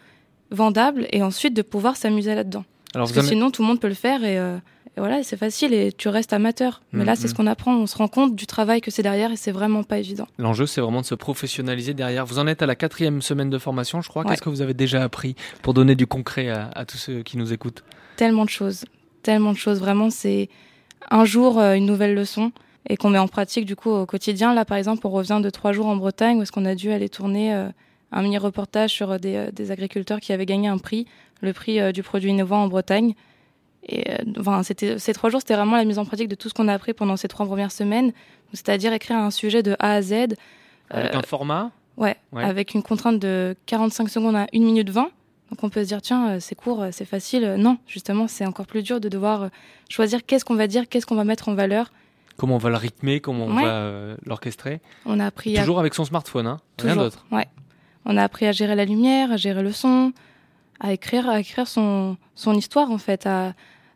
vendable, 0.51 1.07
et 1.11 1.21
ensuite 1.23 1.53
de 1.55 1.61
pouvoir 1.61 1.95
s'amuser 1.95 2.35
là-dedans. 2.35 2.63
Parce 2.93 3.11
que 3.11 3.21
sinon 3.21 3.51
tout 3.51 3.61
le 3.61 3.67
monde 3.67 3.79
peut 3.79 3.87
le 3.89 3.93
faire 3.93 4.23
et, 4.23 4.39
euh, 4.39 4.57
et 4.95 4.99
voilà, 4.99 5.21
c'est 5.21 5.37
facile 5.37 5.73
et 5.73 5.91
tu 5.91 6.07
restes 6.07 6.33
amateur. 6.33 6.81
Mais 6.93 7.03
Mm, 7.03 7.05
là, 7.05 7.15
c'est 7.15 7.25
mm. 7.25 7.29
ce 7.29 7.33
qu'on 7.35 7.47
apprend, 7.47 7.75
on 7.75 7.85
se 7.85 7.95
rend 7.97 8.07
compte 8.07 8.35
du 8.35 8.47
travail 8.47 8.81
que 8.81 8.89
c'est 8.89 9.03
derrière 9.03 9.31
et 9.31 9.35
c'est 9.35 9.51
vraiment 9.51 9.83
pas 9.83 9.99
évident. 9.99 10.27
L'enjeu, 10.39 10.65
c'est 10.65 10.81
vraiment 10.81 11.01
de 11.01 11.05
se 11.05 11.13
professionnaliser 11.15 11.93
derrière. 11.93 12.25
Vous 12.25 12.39
en 12.39 12.47
êtes 12.47 12.61
à 12.63 12.65
la 12.65 12.75
quatrième 12.75 13.21
semaine 13.21 13.49
de 13.51 13.57
formation, 13.59 14.01
je 14.01 14.09
crois. 14.09 14.23
Ouais. 14.23 14.29
Qu'est-ce 14.29 14.41
que 14.41 14.49
vous 14.49 14.61
avez 14.61 14.73
déjà 14.73 15.03
appris 15.03 15.35
pour 15.61 15.73
donner 15.75 15.93
du 15.95 16.07
concret 16.07 16.49
à, 16.49 16.69
à 16.73 16.85
tous 16.85 16.97
ceux 16.97 17.21
qui 17.21 17.37
nous 17.37 17.53
écoutent? 17.53 17.83
Tellement 18.15 18.45
de 18.45 18.49
choses, 18.49 18.85
tellement 19.21 19.51
de 19.51 19.57
choses. 19.57 19.79
Vraiment, 19.79 20.09
c'est 20.09 20.49
un 21.11 21.25
jour 21.25 21.59
euh, 21.59 21.73
une 21.75 21.85
nouvelle 21.85 22.13
leçon 22.15 22.51
et 22.89 22.97
qu'on 22.97 23.09
met 23.09 23.17
en 23.19 23.27
pratique 23.27 23.65
du 23.65 23.75
coup 23.75 23.89
au 23.89 24.05
quotidien. 24.05 24.53
Là, 24.53 24.65
par 24.65 24.77
exemple, 24.77 25.05
on 25.05 25.09
revient 25.09 25.39
de 25.43 25.49
trois 25.49 25.71
jours 25.73 25.87
en 25.87 25.95
Bretagne 25.97 26.37
où 26.37 26.41
est-ce 26.41 26.51
qu'on 26.51 26.65
a 26.65 26.75
dû 26.75 26.91
aller 26.91 27.09
tourner 27.09 27.53
euh, 27.53 27.67
un 28.11 28.21
mini 28.21 28.37
reportage 28.37 28.91
sur 28.91 29.11
euh, 29.11 29.17
des, 29.17 29.49
des 29.51 29.71
agriculteurs 29.71 30.19
qui 30.19 30.31
avaient 30.33 30.45
gagné 30.45 30.67
un 30.69 30.77
prix, 30.77 31.05
le 31.41 31.53
prix 31.53 31.79
euh, 31.79 31.91
du 31.91 32.03
produit 32.03 32.29
innovant 32.31 32.63
en 32.63 32.67
Bretagne. 32.67 33.13
Et 33.89 34.11
euh, 34.11 34.17
enfin, 34.39 34.63
c'était 34.63 34.99
ces 34.99 35.13
trois 35.13 35.29
jours, 35.29 35.39
c'était 35.41 35.55
vraiment 35.55 35.75
la 35.77 35.85
mise 35.85 35.99
en 35.99 36.05
pratique 36.05 36.27
de 36.27 36.35
tout 36.35 36.49
ce 36.49 36.53
qu'on 36.53 36.67
a 36.67 36.73
appris 36.73 36.93
pendant 36.93 37.15
ces 37.17 37.27
trois 37.27 37.45
premières 37.45 37.71
semaines. 37.71 38.11
C'est-à-dire 38.53 38.91
écrire 38.93 39.17
un 39.17 39.31
sujet 39.31 39.63
de 39.63 39.75
A 39.79 39.93
à 39.93 40.01
Z. 40.01 40.13
Avec 40.89 41.15
un 41.15 41.21
format? 41.21 41.71
Ouais, 41.97 42.15
Ouais. 42.31 42.43
avec 42.43 42.73
une 42.75 42.83
contrainte 42.83 43.17
de 43.19 43.55
45 43.65 44.07
secondes 44.09 44.35
à 44.35 44.47
1 44.53 44.59
minute 44.59 44.89
20. 44.89 45.09
Donc 45.49 45.63
on 45.63 45.69
peut 45.69 45.83
se 45.83 45.87
dire, 45.87 46.01
tiens, 46.01 46.29
euh, 46.31 46.37
c'est 46.39 46.55
court, 46.55 46.81
euh, 46.83 46.89
c'est 46.91 47.05
facile. 47.05 47.43
Euh, 47.45 47.57
Non, 47.57 47.77
justement, 47.87 48.27
c'est 48.27 48.45
encore 48.45 48.65
plus 48.67 48.83
dur 48.83 48.99
de 48.99 49.07
devoir 49.09 49.49
choisir 49.89 50.25
qu'est-ce 50.25 50.43
qu'on 50.45 50.55
va 50.55 50.67
dire, 50.67 50.89
qu'est-ce 50.89 51.05
qu'on 51.05 51.15
va 51.15 51.23
mettre 51.23 51.47
en 51.49 51.53
valeur. 51.55 51.91
Comment 52.35 52.55
on 52.55 52.59
va 52.59 52.69
le 52.69 52.75
rythmer 52.75 53.19
Comment 53.21 53.45
on 53.45 53.55
Ouais. 53.55 53.63
va 53.63 53.69
euh, 53.69 54.17
l'orchestrer 54.25 54.81
On 55.05 55.19
a 55.19 55.25
appris 55.25 55.57
à... 55.57 55.61
Toujours 55.61 55.79
avec 55.79 55.93
son 55.95 56.05
smartphone, 56.05 56.45
hein 56.47 56.57
rien 56.79 56.91
Toujours, 56.91 57.03
d'autre. 57.05 57.25
Ouais. 57.31 57.47
On 58.05 58.15
a 58.17 58.23
appris 58.23 58.45
à 58.45 58.51
gérer 58.51 58.75
la 58.75 58.85
lumière, 58.85 59.31
à 59.31 59.37
gérer 59.37 59.63
le 59.63 59.71
son, 59.71 60.13
à 60.79 60.93
écrire, 60.93 61.27
à 61.29 61.39
écrire 61.39 61.67
son, 61.67 62.17
son 62.35 62.53
histoire, 62.53 62.91
en 62.91 62.97
fait, 62.99 63.25
à 63.25 63.53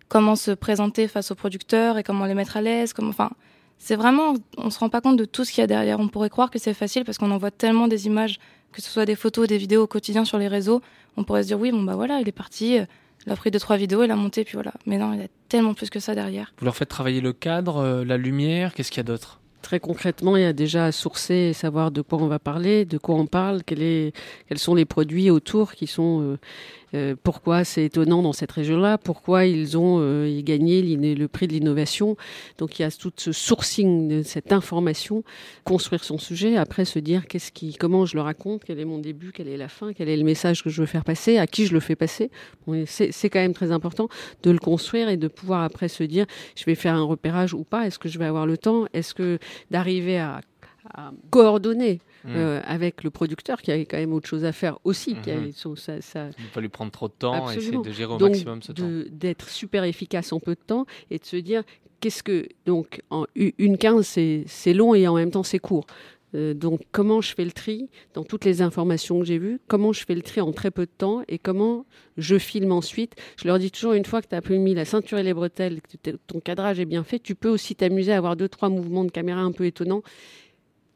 comment 0.08 0.36
se 0.36 0.52
présenter 0.52 1.08
face 1.08 1.32
aux 1.32 1.36
producteurs 1.36 1.98
et 1.98 2.04
comment 2.04 2.26
les 2.26 2.34
mettre 2.34 2.58
à 2.58 2.62
l'aise. 2.62 2.94
Comment... 2.94 3.10
Enfin, 3.10 3.30
c'est 3.78 3.96
vraiment, 3.96 4.34
on 4.58 4.70
se 4.70 4.80
rend 4.80 4.90
pas 4.90 5.02
compte 5.02 5.18
de 5.18 5.26
tout 5.26 5.44
ce 5.46 5.52
qu'il 5.52 5.62
y 5.62 5.64
a 5.64 5.68
derrière. 5.68 6.00
On 6.00 6.08
pourrait 6.08 6.30
croire 6.30 6.50
que 6.50 6.60
c'est 6.60 6.74
facile 6.74 7.04
parce 7.06 7.18
qu'on 7.18 7.32
envoie 7.32 7.52
tellement 7.52 7.88
des 7.88 8.08
images, 8.08 8.40
que 8.72 8.82
ce 8.82 8.90
soit 8.90 9.06
des 9.06 9.16
photos, 9.16 9.48
des 9.48 9.58
vidéos 9.58 9.84
au 9.84 9.88
quotidien 9.88 10.26
sur 10.26 10.38
les 10.38 10.48
réseaux. 10.48 10.82
On 11.18 11.24
pourrait 11.24 11.44
se 11.44 11.48
dire, 11.48 11.60
oui, 11.60 11.72
bon, 11.72 11.84
bah 11.84 11.96
voilà, 11.96 12.20
il 12.22 12.28
est 12.28 12.34
parti, 12.34 12.80
il 13.26 13.32
a 13.32 13.36
pris 13.36 13.52
deux, 13.52 13.60
trois 13.60 13.78
vidéos, 13.78 14.04
il 14.04 14.12
a 14.12 14.16
monté, 14.16 14.44
puis 14.44 14.54
voilà. 14.54 14.74
Mais 14.86 14.98
non, 14.98 15.14
il 15.14 15.20
y 15.20 15.24
a 15.24 15.28
tellement 15.50 15.74
plus 15.74 15.90
que 15.90 16.00
ça 16.00 16.16
derrière. 16.16 16.54
Vous 16.58 16.66
leur 16.66 16.76
faites 16.76 16.90
travailler 16.90 17.22
le 17.22 17.34
cadre, 17.34 17.78
euh, 17.78 18.06
la 18.06 18.18
lumière, 18.18 18.74
qu'est-ce 18.74 18.90
qu'il 18.90 18.98
y 18.98 19.02
a 19.02 19.04
d'autre? 19.04 19.40
Très 19.62 19.80
concrètement, 19.80 20.38
il 20.38 20.44
y 20.44 20.46
a 20.46 20.54
déjà 20.54 20.86
à 20.86 20.92
sourcer 20.92 21.36
et 21.36 21.54
savoir 21.54 21.92
de 21.92 22.02
quoi 22.02 22.18
on 22.20 22.28
va 22.28 22.40
parler, 22.40 22.84
de 22.86 22.98
quoi 22.98 23.16
on 23.16 23.28
parle, 23.28 23.62
quel 23.64 23.84
est, 23.84 24.12
quels 24.48 24.58
sont 24.58 24.74
les 24.74 24.86
produits 24.86 25.30
autour 25.30 25.74
qui 25.74 25.86
sont 25.86 26.22
euh, 26.22 26.40
euh, 26.94 27.16
pourquoi 27.22 27.64
c'est 27.64 27.86
étonnant 27.86 28.22
dans 28.22 28.34
cette 28.34 28.52
région-là, 28.52 28.98
pourquoi 28.98 29.46
ils 29.46 29.78
ont 29.78 30.00
euh, 30.00 30.42
gagné 30.42 30.82
le 30.82 31.28
prix 31.28 31.48
de 31.48 31.54
l'innovation? 31.54 32.18
Donc 32.58 32.80
il 32.80 32.82
y 32.82 32.86
a 32.86 32.92
tout 32.92 33.12
ce 33.16 33.32
sourcing 33.32 34.08
de 34.08 34.24
cette 34.24 34.52
information, 34.52 35.24
construire 35.64 36.04
son 36.04 36.18
sujet, 36.18 36.58
après 36.58 36.86
se 36.86 37.00
dire 37.00 37.28
qu'est-ce 37.28 37.52
qui, 37.52 37.76
comment 37.76 38.06
je 38.06 38.16
le 38.16 38.22
raconte, 38.22 38.64
quel 38.66 38.80
est 38.80 38.86
mon 38.86 39.00
début, 39.00 39.32
quelle 39.32 39.48
est 39.48 39.58
la 39.58 39.70
fin, 39.70 39.94
quel 39.94 40.10
est 40.10 40.18
le 40.18 40.24
message 40.24 40.64
que 40.64 40.70
je 40.70 40.82
veux 40.82 40.88
faire 40.88 41.06
passer, 41.06 41.38
à 41.38 41.48
qui 41.48 41.66
je 41.66 41.74
le 41.74 41.80
fais 41.80 41.96
passer. 41.96 42.30
C'est 42.86 43.30
quand 43.30 43.40
même 43.40 43.54
très 43.54 43.72
important 43.72 44.10
de 44.44 44.52
le 44.52 44.60
construire 44.60 45.10
et 45.10 45.18
de 45.18 45.28
pouvoir 45.28 45.64
après 45.64 45.88
se 45.88 46.04
dire 46.04 46.26
je 46.56 46.66
vais 46.66 46.76
faire 46.76 46.96
un 46.96 47.04
repérage 47.04 47.54
ou 47.54 47.64
pas, 47.64 47.88
est-ce 47.88 48.00
que 48.00 48.10
je 48.10 48.20
vais 48.20 48.26
avoir 48.26 48.46
le 48.46 48.58
temps, 48.58 48.86
est-ce 48.94 49.14
que 49.14 49.40
d'arriver 49.70 50.20
à 50.20 50.42
coordonner 51.30 52.00
mmh. 52.24 52.30
euh, 52.36 52.62
avec 52.66 53.04
le 53.04 53.10
producteur 53.10 53.62
qui 53.62 53.72
avait 53.72 53.86
quand 53.86 53.98
même 53.98 54.14
autre 54.14 54.28
chose 54.28 54.46
à 54.46 54.52
faire 54.52 54.80
aussi. 54.84 55.16
Qui 55.16 55.32
mmh. 55.32 55.76
ça, 55.76 56.02
ça... 56.02 56.30
Il 56.38 56.46
ne 56.46 56.50
pas 56.50 56.62
lui 56.62 56.70
prendre 56.70 56.92
trop 56.92 57.08
de 57.08 57.14
temps 57.14 57.50
et 57.52 57.58
essayer 57.58 57.78
de 57.78 57.92
gérer 57.92 58.14
au 58.14 58.20
maximum 58.20 58.62
ce 58.62 58.72
temps. 58.72 58.84
D'être 59.10 59.50
super 59.50 59.84
efficace 59.84 60.34
en 60.34 60.40
peu 60.40 60.56
de 60.56 60.62
temps 60.66 60.86
et 61.10 61.18
de 61.18 61.26
se 61.26 61.38
dire 61.38 61.64
qu'est-ce 62.00 62.24
que. 62.24 62.48
Donc, 62.66 63.02
en 63.10 63.26
une 63.36 63.78
15, 63.78 64.06
c'est 64.46 64.74
long 64.74 64.94
et 64.94 65.08
en 65.08 65.16
même 65.16 65.32
temps 65.32 65.44
c'est 65.44 65.60
court. 65.60 65.86
Euh, 66.34 66.54
donc, 66.54 66.82
comment 66.92 67.22
je 67.22 67.34
fais 67.34 67.44
le 67.44 67.52
tri 67.52 67.90
dans 68.14 68.24
toutes 68.24 68.46
les 68.46 68.62
informations 68.62 69.20
que 69.20 69.26
j'ai 69.26 69.38
vues? 69.38 69.60
Comment 69.68 69.92
je 69.92 70.06
fais 70.06 70.16
le 70.16 70.22
tri 70.22 70.42
en 70.42 70.52
très 70.52 70.72
peu 70.72 70.86
de 70.86 70.92
temps 70.98 71.24
Et 71.28 71.38
comment 71.38 71.86
je 72.18 72.38
filme 72.38 72.72
ensuite? 72.72 73.16
Je 73.38 73.48
leur 73.48 73.60
dis 73.60 73.72
toujours, 73.72 73.94
une 73.94 74.06
fois 74.06 74.22
que 74.22 74.28
tu 74.28 74.36
as 74.36 74.58
mis 74.58 74.74
la 74.74 74.86
ceinture 74.86 75.18
et 75.18 75.24
les 75.24 75.34
bretelles, 75.34 75.82
que 75.82 76.12
ton 76.28 76.40
cadrage 76.40 76.80
est 76.80 76.86
bien 76.86 77.04
fait, 77.04 77.20
tu 77.20 77.36
peux 77.36 77.50
aussi 77.50 77.76
t'amuser 77.76 78.14
à 78.14 78.18
avoir 78.18 78.36
deux, 78.36 78.50
trois 78.50 78.70
mouvements 78.70 79.04
de 79.04 79.12
caméra 79.12 79.42
un 79.42 79.52
peu 79.52 79.66
étonnants 79.66 80.04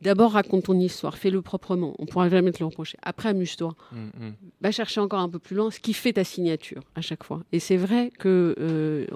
D'abord, 0.06 0.34
raconte 0.34 0.66
ton 0.66 0.80
histoire, 0.80 1.18
fais-le 1.18 1.42
proprement. 1.42 1.96
On 1.98 2.06
pourra 2.06 2.30
jamais 2.30 2.52
te 2.52 2.60
le 2.60 2.66
reprocher. 2.66 2.96
Après, 3.02 3.30
amuse-toi. 3.30 3.74
Mm, 3.92 3.98
mm. 3.98 4.34
Va 4.62 4.70
chercher 4.70 5.02
encore 5.02 5.20
un 5.20 5.30
peu 5.30 5.40
plus 5.40 5.56
loin 5.56 5.72
ce 5.72 5.80
qui 5.80 5.94
fait 5.94 6.14
ta 6.14 6.24
signature 6.24 6.84
à 6.94 7.02
chaque 7.02 7.24
fois. 7.24 7.42
Et 7.52 7.60
c'est 7.60 7.76
vrai 7.76 8.12
que 8.20 8.54
euh, 8.60 9.08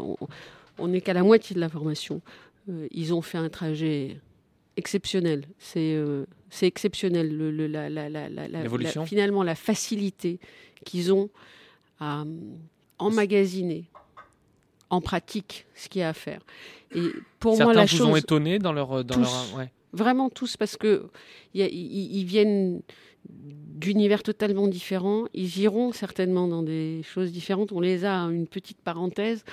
on 0.80 0.88
n'est 0.88 1.02
qu'à 1.02 1.14
la 1.14 1.22
moitié 1.22 1.54
de 1.54 1.60
la 1.60 1.70
formation. 1.70 2.24
Euh, 2.70 2.88
ils 2.90 3.14
ont 3.14 3.22
fait 3.22 3.38
un 3.38 3.50
trajet 3.50 4.20
exceptionnel. 4.78 5.46
C'est 5.60 5.94
euh, 5.94 6.26
exceptionnel. 6.64 7.38
Le, 7.38 7.68
la, 7.68 9.06
finalement, 9.06 9.44
la 9.44 9.54
facilité 9.54 10.40
qu'ils 10.86 11.14
ont 11.14 11.30
à 12.00 12.24
emmagasiner 12.98 13.86
en 14.90 15.02
pratique 15.02 15.68
ce 15.76 15.88
qu'il 15.88 16.00
y 16.00 16.04
a 16.04 16.10
à 16.10 16.14
faire. 16.14 16.42
Et 16.96 17.12
pour 17.40 17.56
Certains 17.56 17.66
moi, 17.66 17.74
la 17.76 17.86
vous 17.86 17.96
chose, 17.96 18.08
ont 18.08 18.16
étonné 18.16 18.58
dans 18.58 18.74
leur, 18.74 19.04
dans 19.04 19.20
leur 19.20 19.56
ouais. 19.56 19.72
Vraiment 19.92 20.30
tous, 20.30 20.58
parce 20.58 20.78
que 20.78 21.08
ils 21.54 22.26
viennent 22.26 22.82
d'univers 23.28 24.24
totalement 24.24 24.68
différents. 24.68 25.26
Ils 25.34 25.60
iront 25.60 25.92
certainement 25.92 26.48
dans 26.48 26.64
des 26.64 27.02
choses 27.04 27.32
différentes. 27.32 27.72
On 27.72 27.80
les 27.80 28.06
a, 28.06 28.16
une 28.24 28.48
petite 28.48 28.82
parenthèse. 28.82 29.44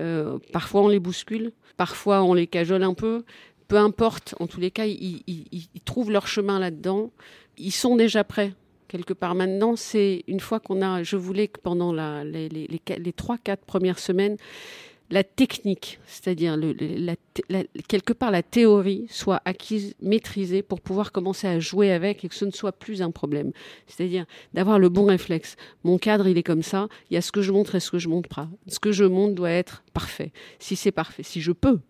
Euh, 0.00 0.38
parfois 0.52 0.82
on 0.82 0.88
les 0.88 0.98
bouscule, 0.98 1.52
parfois 1.76 2.22
on 2.22 2.34
les 2.34 2.46
cajole 2.46 2.82
un 2.82 2.94
peu. 2.94 3.24
Peu 3.68 3.76
importe, 3.76 4.34
en 4.40 4.46
tous 4.46 4.58
les 4.58 4.70
cas, 4.70 4.86
ils, 4.86 5.22
trouvent 5.84 6.10
leur 6.10 6.26
chemin 6.26 6.58
là-dedans. 6.58 7.10
Ils 7.56 7.72
sont 7.72 7.96
déjà 7.96 8.24
prêts 8.24 8.52
quelque 8.88 9.12
part 9.12 9.36
maintenant. 9.36 9.76
C'est 9.76 10.24
une 10.26 10.40
fois 10.40 10.58
qu'on 10.58 10.82
a, 10.82 11.04
je 11.04 11.16
voulais 11.16 11.46
que 11.46 11.60
pendant 11.60 11.92
les, 11.92 13.12
trois, 13.14 13.38
quatre 13.38 13.64
premières 13.64 14.00
semaines, 14.00 14.36
la 15.10 15.24
technique, 15.24 15.98
c'est-à-dire 16.06 16.56
quelque 17.88 18.12
part 18.12 18.30
la 18.30 18.42
théorie, 18.42 19.06
soit 19.10 19.42
acquise, 19.44 19.94
maîtrisée 20.00 20.62
pour 20.62 20.80
pouvoir 20.80 21.10
commencer 21.10 21.48
à 21.48 21.58
jouer 21.58 21.90
avec 21.90 22.24
et 22.24 22.28
que 22.28 22.34
ce 22.34 22.44
ne 22.44 22.52
soit 22.52 22.72
plus 22.72 23.02
un 23.02 23.10
problème. 23.10 23.50
C'est-à-dire 23.88 24.24
d'avoir 24.54 24.78
le 24.78 24.88
bon 24.88 25.06
réflexe. 25.06 25.56
Mon 25.82 25.98
cadre, 25.98 26.28
il 26.28 26.38
est 26.38 26.44
comme 26.44 26.62
ça, 26.62 26.88
il 27.10 27.14
y 27.14 27.16
a 27.16 27.22
ce 27.22 27.32
que 27.32 27.42
je 27.42 27.50
montre 27.50 27.74
et 27.74 27.80
ce 27.80 27.90
que 27.90 27.98
je 27.98 28.08
montre 28.08 28.28
pas. 28.28 28.48
Ce 28.68 28.78
que 28.78 28.92
je 28.92 29.04
montre 29.04 29.34
doit 29.34 29.50
être 29.50 29.82
parfait. 29.92 30.32
Si 30.60 30.76
c'est 30.76 30.92
parfait, 30.92 31.24
si 31.24 31.40
je 31.40 31.52
peux, 31.52 31.80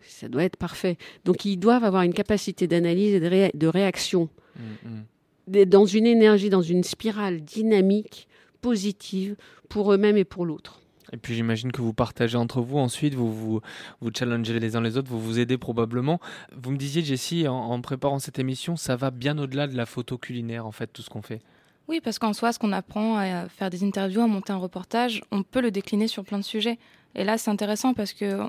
ça 0.00 0.28
doit 0.28 0.44
être 0.44 0.56
parfait. 0.56 0.98
Donc 1.24 1.44
ils 1.44 1.56
doivent 1.56 1.84
avoir 1.84 2.02
une 2.02 2.14
capacité 2.14 2.68
d'analyse 2.68 3.14
et 3.14 3.50
de, 3.54 3.66
réaction 3.66 4.28
mm, 4.56 5.58
mm. 5.58 5.64
dans 5.64 5.84
une 5.84 6.06
énergie, 6.06 6.48
dans 6.48 6.62
une 6.62 6.84
spirale 6.84 7.40
dynamique, 7.40 8.28
positive 8.60 9.34
pour 9.68 9.92
eux-mêmes 9.92 10.16
et 10.16 10.24
pour 10.24 10.46
l'autre. 10.46 10.80
Et 11.12 11.16
puis 11.16 11.34
j'imagine 11.34 11.72
que 11.72 11.80
vous 11.80 11.92
partagez 11.92 12.36
entre 12.36 12.60
vous 12.60 12.78
ensuite, 12.78 13.14
vous 13.14 13.32
vous, 13.32 13.60
vous 14.00 14.10
challengez 14.14 14.58
les 14.58 14.76
uns 14.76 14.80
les 14.80 14.96
autres, 14.96 15.08
vous 15.10 15.20
vous 15.20 15.38
aidez 15.38 15.58
probablement. 15.58 16.20
Vous 16.54 16.70
me 16.70 16.76
disiez, 16.76 17.02
Jessie, 17.02 17.48
en, 17.48 17.80
préparant 17.80 18.18
cette 18.18 18.38
émission, 18.38 18.76
ça 18.76 18.96
va 18.96 19.10
bien 19.10 19.38
au-delà 19.38 19.66
de 19.66 19.76
la 19.76 19.86
photo 19.86 20.18
culinaire, 20.18 20.66
en 20.66 20.72
fait, 20.72 20.88
tout 20.88 21.02
ce 21.02 21.10
qu'on 21.10 21.22
fait. 21.22 21.40
Oui, 21.88 22.00
parce 22.02 22.18
qu'en 22.18 22.34
soi, 22.34 22.52
ce 22.52 22.58
qu'on 22.58 22.72
apprend 22.72 23.16
à 23.16 23.48
faire 23.48 23.70
des 23.70 23.82
interviews, 23.82 24.20
à 24.20 24.26
monter 24.26 24.52
un 24.52 24.58
reportage, 24.58 25.22
on 25.30 25.42
peut 25.42 25.62
le 25.62 25.70
décliner 25.70 26.06
sur 26.06 26.22
plein 26.24 26.38
de 26.38 26.44
sujets. 26.44 26.78
Et 27.14 27.24
là, 27.24 27.38
c'est 27.38 27.50
intéressant 27.50 27.94
parce 27.94 28.12
que 28.12 28.40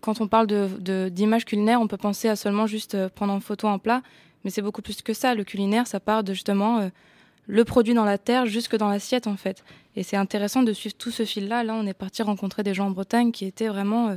quand 0.00 0.20
on 0.20 0.28
parle 0.28 0.46
d'images 0.46 1.44
de, 1.44 1.48
culinaires, 1.48 1.80
on 1.80 1.88
peut 1.88 1.96
penser 1.96 2.28
à 2.28 2.36
seulement 2.36 2.66
juste 2.66 2.94
euh, 2.94 3.08
prendre 3.08 3.32
en 3.32 3.40
photo 3.40 3.68
un 3.68 3.78
plat, 3.78 4.02
mais 4.44 4.50
c'est 4.50 4.62
beaucoup 4.62 4.82
plus 4.82 5.02
que 5.02 5.14
ça. 5.14 5.34
Le 5.34 5.44
culinaire, 5.44 5.86
ça 5.86 5.98
part 5.98 6.22
de 6.22 6.34
justement 6.34 6.78
euh, 6.78 6.88
le 7.46 7.64
produit 7.64 7.94
dans 7.94 8.04
la 8.04 8.18
terre 8.18 8.46
jusque 8.46 8.76
dans 8.76 8.88
l'assiette 8.88 9.26
en 9.26 9.36
fait. 9.36 9.64
Et 9.96 10.02
c'est 10.02 10.16
intéressant 10.16 10.62
de 10.62 10.72
suivre 10.72 10.96
tout 10.96 11.10
ce 11.10 11.24
fil-là. 11.24 11.62
Là, 11.62 11.74
on 11.74 11.86
est 11.86 11.94
parti 11.94 12.22
rencontrer 12.22 12.62
des 12.62 12.74
gens 12.74 12.86
en 12.86 12.90
Bretagne 12.90 13.32
qui 13.32 13.44
étaient 13.44 13.68
vraiment 13.68 14.08
euh, 14.08 14.16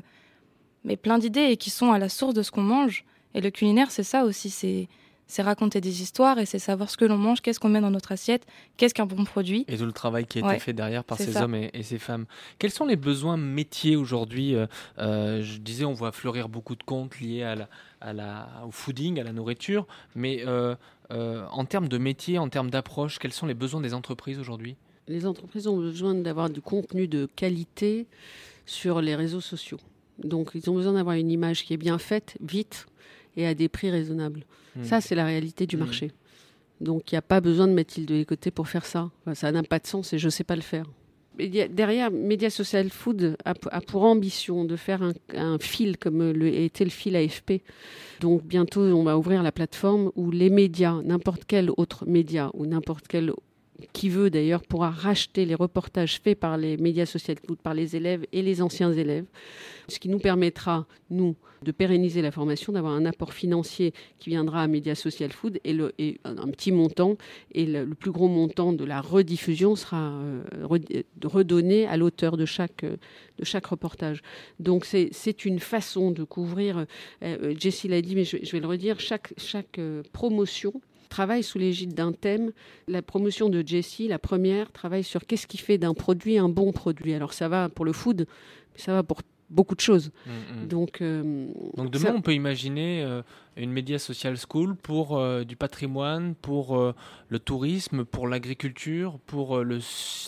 mais 0.83 0.95
plein 0.95 1.19
d'idées 1.19 1.49
et 1.51 1.57
qui 1.57 1.69
sont 1.69 1.91
à 1.91 1.99
la 1.99 2.09
source 2.09 2.33
de 2.33 2.41
ce 2.41 2.51
qu'on 2.51 2.61
mange. 2.61 3.03
Et 3.33 3.41
le 3.41 3.51
culinaire, 3.51 3.91
c'est 3.91 4.03
ça 4.03 4.23
aussi, 4.23 4.49
c'est 4.49 4.87
c'est 5.27 5.41
raconter 5.41 5.81
des 5.81 6.01
histoires 6.01 6.39
et 6.39 6.45
c'est 6.45 6.59
savoir 6.59 6.89
ce 6.89 6.97
que 6.97 7.05
l'on 7.05 7.17
mange, 7.17 7.41
qu'est-ce 7.41 7.59
qu'on 7.59 7.69
met 7.69 7.81
dans 7.81 7.91
notre 7.91 8.11
assiette, 8.13 8.45
qu'est-ce 8.77 8.93
qu'un 8.93 9.05
bon 9.05 9.25
produit. 9.25 9.65
Et 9.67 9.77
tout 9.77 9.85
le 9.85 9.91
travail 9.91 10.25
qui 10.25 10.41
a 10.41 10.49
été 10.49 10.59
fait 10.59 10.73
derrière 10.73 11.03
par 11.03 11.17
ces 11.17 11.37
hommes 11.37 11.55
et, 11.55 11.83
ces 11.83 11.99
femmes. 11.99 12.25
Quels 12.59 12.71
sont 12.71 12.85
les 12.85 12.95
besoins 12.95 13.37
métiers 13.37 13.95
aujourd'hui 13.95 14.55
euh, 14.55 14.67
euh, 14.99 15.41
Je 15.43 15.57
disais, 15.57 15.85
on 15.85 15.93
voit 15.93 16.11
fleurir 16.11 16.49
beaucoup 16.49 16.75
de 16.75 16.83
comptes 16.83 17.19
liés 17.19 17.43
à 17.43 17.55
la, 17.55 17.69
à 18.01 18.13
la, 18.13 18.49
au 18.65 18.71
fooding, 18.71 19.19
à 19.19 19.23
la 19.23 19.33
nourriture, 19.33 19.85
mais 20.15 20.43
euh, 20.45 20.75
en 21.09 21.65
termes 21.65 21.87
de 21.87 21.97
métier, 21.97 22.37
en 22.37 22.49
termes 22.49 22.69
d'approche, 22.69 23.19
quels 23.19 23.33
sont 23.33 23.45
les 23.45 23.53
besoins 23.53 23.81
des 23.81 23.93
entreprises 23.93 24.39
aujourd'hui? 24.39 24.75
Les 25.07 25.25
entreprises 25.25 25.67
ont 25.67 25.77
besoin 25.77 26.15
d'avoir 26.15 26.49
du 26.49 26.61
contenu 26.61 27.07
de 27.07 27.27
qualité 27.35 28.07
sur 28.65 29.01
les 29.01 29.15
réseaux 29.15 29.41
sociaux. 29.41 29.79
Donc 30.19 30.51
ils 30.55 30.69
ont 30.69 30.73
besoin 30.73 30.93
d'avoir 30.93 31.15
une 31.15 31.31
image 31.31 31.63
qui 31.63 31.73
est 31.73 31.77
bien 31.77 31.97
faite, 31.97 32.37
vite 32.41 32.87
et 33.37 33.47
à 33.47 33.53
des 33.53 33.69
prix 33.69 33.89
raisonnables. 33.89 34.43
Hmm. 34.75 34.83
Ça, 34.83 34.99
c'est 34.99 35.15
la 35.15 35.25
réalité 35.25 35.65
du 35.65 35.77
hmm. 35.77 35.79
marché. 35.79 36.11
Donc 36.81 37.11
il 37.11 37.15
n'y 37.15 37.19
a 37.19 37.23
pas 37.23 37.41
besoin 37.41 37.67
de 37.67 37.73
mettre 37.73 37.99
de 37.99 38.23
côté 38.23 38.51
pour 38.51 38.67
faire 38.67 38.85
ça. 38.85 39.09
ça 39.33 39.51
n'a 39.51 39.63
pas 39.63 39.79
de 39.79 39.87
sens 39.87 40.13
et 40.13 40.19
je 40.19 40.25
ne 40.25 40.31
sais 40.31 40.43
pas 40.43 40.55
le 40.55 40.61
faire 40.61 40.85
derrière, 41.37 42.11
Media 42.11 42.49
Social 42.49 42.89
Food 42.89 43.37
a, 43.45 43.53
pour 43.81 44.03
ambition 44.03 44.65
de 44.65 44.75
faire 44.75 45.01
un, 45.33 45.57
fil 45.59 45.97
comme 45.97 46.31
le, 46.31 46.47
était 46.47 46.83
le 46.83 46.89
fil 46.89 47.15
AFP. 47.15 47.61
Donc 48.19 48.43
bientôt, 48.43 48.81
on 48.81 49.03
va 49.03 49.17
ouvrir 49.17 49.43
la 49.43 49.51
plateforme 49.51 50.11
où 50.15 50.31
les 50.31 50.49
médias, 50.49 51.01
n'importe 51.03 51.43
quel 51.47 51.69
autre 51.77 52.05
média 52.07 52.49
ou 52.53 52.65
n'importe 52.65 53.07
quel 53.07 53.31
qui 53.93 54.09
veut 54.09 54.29
d'ailleurs 54.29 54.63
pourra 54.63 54.89
racheter 54.89 55.45
les 55.45 55.55
reportages 55.55 56.19
faits 56.19 56.39
par 56.39 56.57
les 56.57 56.77
médias 56.77 57.05
sociaux, 57.05 57.35
par 57.61 57.73
les 57.73 57.95
élèves 57.95 58.25
et 58.31 58.41
les 58.41 58.61
anciens 58.61 58.91
élèves, 58.91 59.25
ce 59.87 59.99
qui 59.99 60.09
nous 60.09 60.19
permettra, 60.19 60.87
nous, 61.09 61.35
de 61.63 61.71
pérenniser 61.71 62.21
la 62.21 62.31
formation, 62.31 62.73
d'avoir 62.73 62.93
un 62.93 63.05
apport 63.05 63.33
financier 63.33 63.93
qui 64.19 64.29
viendra 64.29 64.63
à 64.63 64.67
Média 64.67 64.95
Social 64.95 65.31
Food 65.31 65.59
et, 65.63 66.19
un 66.23 66.47
petit 66.49 66.71
montant, 66.71 67.17
et 67.51 67.65
le, 67.65 67.87
plus 67.87 68.11
gros 68.11 68.27
montant 68.27 68.73
de 68.73 68.83
la 68.83 69.01
rediffusion 69.01 69.75
sera 69.75 70.11
euh, 70.11 70.43
redonné 71.23 71.87
à 71.87 71.97
l'auteur 71.97 72.37
de 72.37 72.45
chaque, 72.45 72.83
de 72.83 73.45
chaque 73.45 73.67
reportage. 73.67 74.21
Donc 74.59 74.85
c'est 74.85 75.45
une 75.45 75.59
façon 75.59 76.11
de 76.11 76.23
couvrir, 76.23 76.85
euh, 77.23 77.55
Jessie 77.57 77.87
l'a 77.87 78.01
dit, 78.01 78.15
mais 78.15 78.23
je, 78.25 78.37
je, 78.41 78.51
vais 78.51 78.59
le 78.59 78.67
redire, 78.67 78.99
chaque, 78.99 79.33
chaque 79.37 79.79
euh, 79.79 80.03
promotion 80.13 80.73
travaille 81.07 81.43
sous 81.43 81.57
l'égide 81.57 81.93
d'un 81.93 82.11
thème. 82.11 82.51
La 82.87 83.01
promotion 83.01 83.49
de 83.49 83.65
Jessie, 83.65 84.07
la 84.07 84.19
première, 84.19 84.71
travaille 84.71 85.03
sur 85.03 85.25
qu'est-ce 85.25 85.47
qui 85.47 85.57
fait 85.57 85.77
d'un 85.77 85.93
produit 85.93 86.37
un 86.37 86.49
bon 86.49 86.71
produit. 86.71 87.13
Alors 87.13 87.33
ça 87.33 87.47
va 87.47 87.69
pour 87.69 87.85
le 87.85 87.93
food, 87.93 88.27
mais 88.73 88.81
ça 88.81 88.93
va 88.93 89.03
pour 89.03 89.21
beaucoup 89.49 89.75
de 89.75 89.81
choses. 89.81 90.11
Mm, 90.25 90.31
mm. 90.31 90.67
Donc, 90.67 91.01
euh, 91.01 91.47
Donc 91.75 91.91
demain, 91.91 92.13
on 92.15 92.21
peut 92.21 92.33
imaginer 92.33 93.03
euh, 93.03 93.21
une 93.55 93.71
média 93.71 93.99
social 93.99 94.37
school 94.37 94.75
pour 94.75 95.17
euh, 95.17 95.43
du 95.43 95.55
patrimoine, 95.55 96.35
pour 96.35 96.93
le 97.29 97.39
tourisme, 97.39 98.05
pour 98.05 98.27
l'agriculture, 98.27 99.19
pour 99.25 99.59
le, 99.63 99.79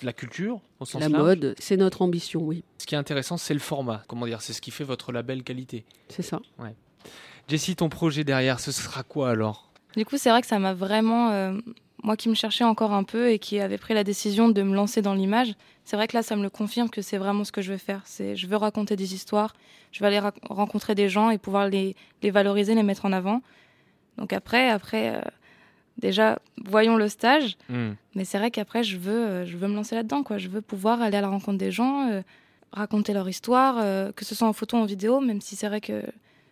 la 0.04 0.14
culture 0.14 0.62
au 0.80 0.86
sens 0.86 1.02
La 1.02 1.10
mode, 1.10 1.56
c'est 1.60 1.78
notre 1.78 2.02
ambition, 2.02 2.42
oui. 2.42 2.64
Ce 2.78 2.86
qui 2.86 2.96
est 2.96 2.98
intéressant, 2.98 3.38
c'est 3.38 3.54
le 3.54 3.60
format. 3.60 4.04
Comment 4.08 4.26
dire 4.26 4.42
C'est 4.42 4.54
ce 4.54 4.62
qui 4.62 4.72
fait 4.72 4.84
votre 4.84 5.12
label 5.12 5.44
qualité. 5.44 5.86
C'est 6.08 6.24
ça. 6.24 6.40
Ouais. 6.58 6.76
Jessie, 7.48 7.76
ton 7.76 7.90
projet 7.90 8.24
derrière, 8.24 8.60
ce 8.60 8.72
sera 8.72 9.04
quoi 9.04 9.32
alors? 9.32 9.69
Du 9.96 10.06
coup, 10.06 10.18
c'est 10.18 10.30
vrai 10.30 10.42
que 10.42 10.48
ça 10.48 10.60
m'a 10.60 10.74
vraiment 10.74 11.32
euh, 11.32 11.54
moi 12.04 12.16
qui 12.16 12.30
me 12.30 12.36
cherchais 12.36 12.64
encore 12.64 12.94
un 12.94 13.04
peu 13.04 13.30
et 13.32 13.40
qui 13.40 13.60
avait 13.60 13.78
pris 13.78 13.94
la 13.94 14.04
décision 14.04 14.50
de 14.50 14.62
me 14.62 14.76
lancer 14.76 15.02
dans 15.02 15.14
l'image, 15.14 15.54
c'est 15.84 15.96
vrai 15.96 16.08
que 16.08 16.16
là, 16.16 16.24
ça 16.24 16.36
me 16.36 16.44
le 16.44 16.50
confirme 16.50 16.90
que 16.90 17.02
c'est 17.02 17.18
vraiment 17.18 17.44
ce 17.44 17.52
que 17.52 17.62
je 17.62 17.72
veux 17.72 17.78
faire. 17.78 18.02
C'est, 18.06 18.36
je 18.36 18.48
veux 18.48 18.58
raconter 18.58 18.96
des 18.96 19.14
histoires, 19.14 19.56
je 19.92 20.00
veux 20.02 20.06
aller 20.06 20.22
rencontrer 20.50 20.96
des 20.96 21.10
gens 21.10 21.32
et 21.32 21.38
pouvoir 21.38 21.68
les, 21.68 21.96
les, 22.22 22.32
valoriser, 22.32 22.76
les 22.76 22.84
mettre 22.84 23.06
en 23.06 23.12
avant. 23.12 23.42
Donc 24.18 24.34
après, 24.34 24.70
après, 24.70 25.16
euh, 25.16 25.22
déjà, 25.98 26.40
voyons 26.64 26.96
le 26.96 27.10
stage. 27.10 27.58
Hmm. 27.70 27.94
Mais 28.16 28.26
c'est 28.26 28.38
vrai 28.38 28.52
qu'après, 28.52 28.84
je 28.84 28.98
veux, 28.98 29.12
euh, 29.12 29.46
je 29.46 29.58
veux 29.58 29.68
me 29.68 29.76
lancer 29.76 29.96
là-dedans, 29.96 30.24
quoi. 30.24 30.38
Je 30.38 30.50
veux 30.50 30.62
pouvoir 30.62 31.02
aller 31.02 31.18
à 31.18 31.22
la 31.22 31.30
rencontre 31.30 31.58
des 31.58 31.72
gens, 31.72 32.22
raconter 32.72 33.14
leur 33.14 33.28
histoire, 33.28 34.14
que 34.14 34.24
ce 34.26 34.36
soit 34.36 34.48
en 34.48 34.54
photo, 34.54 34.78
ou 34.78 34.82
en 34.82 34.86
vidéo, 34.86 35.20
même 35.20 35.42
si 35.42 35.56
c'est 35.56 35.68
vrai 35.68 35.82
que 35.82 36.04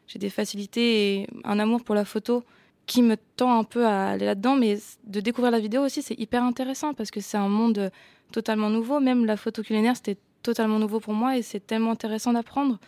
j'ai 0.07 0.17
des 0.17 0.31
facilités 0.31 1.13
et 1.13 1.27
un 1.43 1.59
amour 1.59 1.83
pour 1.83 1.93
la 1.93 2.05
photo 2.05 2.43
qui 2.87 3.01
me 3.01 3.17
tend 3.35 3.59
un 3.59 3.63
peu 3.65 3.85
à 3.85 4.11
aller 4.11 4.25
là-dedans, 4.25 4.55
mais 4.55 4.79
de 5.03 5.19
découvrir 5.19 5.51
la 5.51 5.59
vidéo 5.59 5.83
aussi, 5.83 6.01
c'est 6.01 6.17
hyper 6.17 6.41
intéressant 6.43 6.93
parce 6.93 7.11
que 7.11 7.19
c'est 7.19 7.37
un 7.37 7.49
monde 7.49 7.91
totalement 8.31 8.69
nouveau. 8.69 8.99
Même 8.99 9.25
la 9.25 9.37
photo 9.37 9.61
culinaire, 9.61 9.95
c'était 9.97 10.17
totalement 10.41 10.79
nouveau 10.79 11.01
pour 11.01 11.13
moi 11.13 11.37
et 11.37 11.41
c'est 11.41 11.59
tellement 11.59 11.91
intéressant 11.91 12.33
d'apprendre 12.33 12.79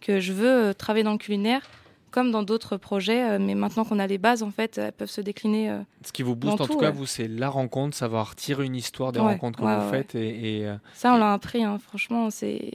que 0.00 0.20
je 0.20 0.34
veux 0.34 0.66
euh, 0.66 0.72
travailler 0.74 1.04
dans 1.04 1.12
le 1.12 1.18
culinaire 1.18 1.62
comme 2.10 2.30
dans 2.30 2.42
d'autres 2.42 2.76
projets, 2.78 3.30
euh, 3.30 3.38
mais 3.38 3.54
maintenant 3.54 3.84
qu'on 3.84 3.98
a 3.98 4.06
les 4.06 4.16
bases, 4.16 4.42
en 4.42 4.50
fait, 4.50 4.78
elles 4.78 4.92
peuvent 4.92 5.10
se 5.10 5.20
décliner. 5.20 5.70
Euh, 5.70 5.80
Ce 6.02 6.12
qui 6.12 6.22
vous 6.22 6.34
booste, 6.34 6.60
en 6.60 6.66
tout, 6.66 6.78
cas, 6.78 6.90
vous, 6.90 7.04
c'est 7.04 7.28
la 7.28 7.50
rencontre, 7.50 7.94
savoir 7.94 8.34
tirer 8.34 8.64
une 8.64 8.76
histoire 8.76 9.12
des 9.12 9.20
rencontres 9.20 9.58
que 9.58 9.64
vous 9.64 9.90
faites. 9.90 10.14
Et, 10.14 10.66
Ça, 10.94 11.12
on 11.12 11.18
l'a 11.18 11.34
appris, 11.34 11.62
hein. 11.62 11.78
franchement, 11.78 12.30
c'est. 12.30 12.72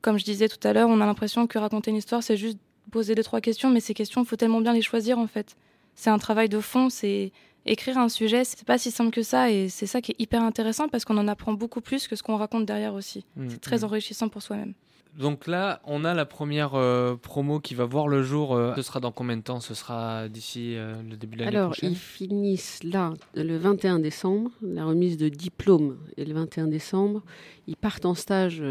Comme 0.00 0.18
je 0.18 0.24
disais 0.24 0.48
tout 0.48 0.66
à 0.66 0.72
l'heure, 0.72 0.88
on 0.88 1.00
a 1.00 1.06
l'impression 1.06 1.46
que 1.46 1.58
raconter 1.58 1.90
une 1.90 1.96
histoire, 1.96 2.22
c'est 2.22 2.36
juste 2.36 2.58
poser 2.90 3.14
deux, 3.14 3.22
trois 3.22 3.40
questions, 3.40 3.70
mais 3.70 3.80
ces 3.80 3.94
questions, 3.94 4.22
il 4.22 4.26
faut 4.26 4.36
tellement 4.36 4.60
bien 4.60 4.72
les 4.72 4.82
choisir, 4.82 5.18
en 5.18 5.26
fait. 5.26 5.56
C'est 5.94 6.10
un 6.10 6.18
travail 6.18 6.48
de 6.48 6.60
fond, 6.60 6.88
c'est 6.90 7.32
écrire 7.66 7.98
un 7.98 8.08
sujet, 8.08 8.44
c'est 8.44 8.64
pas 8.64 8.78
si 8.78 8.90
simple 8.90 9.10
que 9.10 9.22
ça, 9.22 9.50
et 9.50 9.68
c'est 9.68 9.86
ça 9.86 10.00
qui 10.00 10.12
est 10.12 10.20
hyper 10.20 10.42
intéressant 10.42 10.88
parce 10.88 11.04
qu'on 11.04 11.18
en 11.18 11.28
apprend 11.28 11.52
beaucoup 11.52 11.80
plus 11.80 12.08
que 12.08 12.16
ce 12.16 12.22
qu'on 12.22 12.36
raconte 12.36 12.66
derrière 12.66 12.94
aussi. 12.94 13.24
Mmh, 13.36 13.48
c'est 13.50 13.60
très 13.60 13.78
mmh. 13.78 13.84
enrichissant 13.84 14.28
pour 14.28 14.42
soi-même. 14.42 14.74
Donc 15.18 15.46
là, 15.46 15.80
on 15.84 16.04
a 16.04 16.14
la 16.14 16.24
première 16.24 16.74
euh, 16.74 17.16
promo 17.16 17.58
qui 17.58 17.74
va 17.74 17.84
voir 17.84 18.06
le 18.06 18.22
jour. 18.22 18.54
Euh, 18.54 18.74
ce 18.76 18.82
sera 18.82 19.00
dans 19.00 19.10
combien 19.10 19.36
de 19.36 19.42
temps? 19.42 19.60
Ce 19.60 19.74
sera 19.74 20.28
d'ici 20.28 20.76
euh, 20.76 20.94
le 21.08 21.16
début 21.16 21.36
de 21.36 21.44
l'année 21.44 21.58
prochaine? 21.58 21.88
Alors, 21.88 21.96
ils 21.96 22.00
finissent 22.00 22.84
là 22.84 23.12
le 23.34 23.56
21 23.56 23.98
décembre, 23.98 24.50
la 24.62 24.84
remise 24.84 25.16
de 25.16 25.28
diplôme 25.28 25.98
est 26.16 26.24
le 26.24 26.34
21 26.34 26.68
décembre. 26.68 27.22
Ils 27.66 27.76
partent 27.76 28.06
en 28.06 28.14
stage 28.14 28.62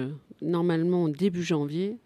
normalement 0.42 1.10
début 1.10 1.44
janvier. 1.44 1.98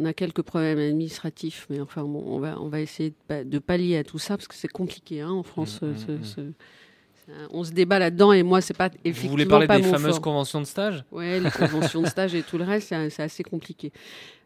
On 0.00 0.06
a 0.06 0.14
quelques 0.14 0.40
problèmes 0.40 0.78
administratifs, 0.78 1.66
mais 1.68 1.78
enfin, 1.78 2.02
on, 2.02 2.38
va, 2.38 2.58
on 2.58 2.68
va 2.68 2.80
essayer 2.80 3.12
de, 3.28 3.58
pallier 3.58 3.98
à 3.98 4.04
tout 4.04 4.18
ça 4.18 4.38
parce 4.38 4.48
que 4.48 4.54
c'est 4.54 4.68
compliqué 4.68 5.20
hein, 5.20 5.30
en 5.30 5.42
France. 5.42 5.82
Mmh, 5.82 5.86
mmh, 5.86 6.42
mmh. 6.42 7.32
on 7.50 7.64
se 7.64 7.72
débat 7.72 7.98
là-dedans 7.98 8.32
et 8.32 8.42
moi, 8.42 8.62
c'est 8.62 8.76
pas 8.76 8.86
effectivement 9.04 9.24
Vous 9.24 9.30
voulez 9.32 9.46
parler 9.46 9.66
des 9.66 9.82
fameuses 9.82 10.18
conventions 10.18 10.60
de 10.60 10.66
stage? 10.66 11.04
Oui, 11.12 11.38
les 11.38 11.50
conventions 11.50 12.00
de 12.00 12.06
stage 12.06 12.34
et 12.34 12.42
tout 12.42 12.56
le 12.56 12.64
reste, 12.64 12.94
c'est 13.10 13.22
assez 13.22 13.42
compliqué. 13.42 13.92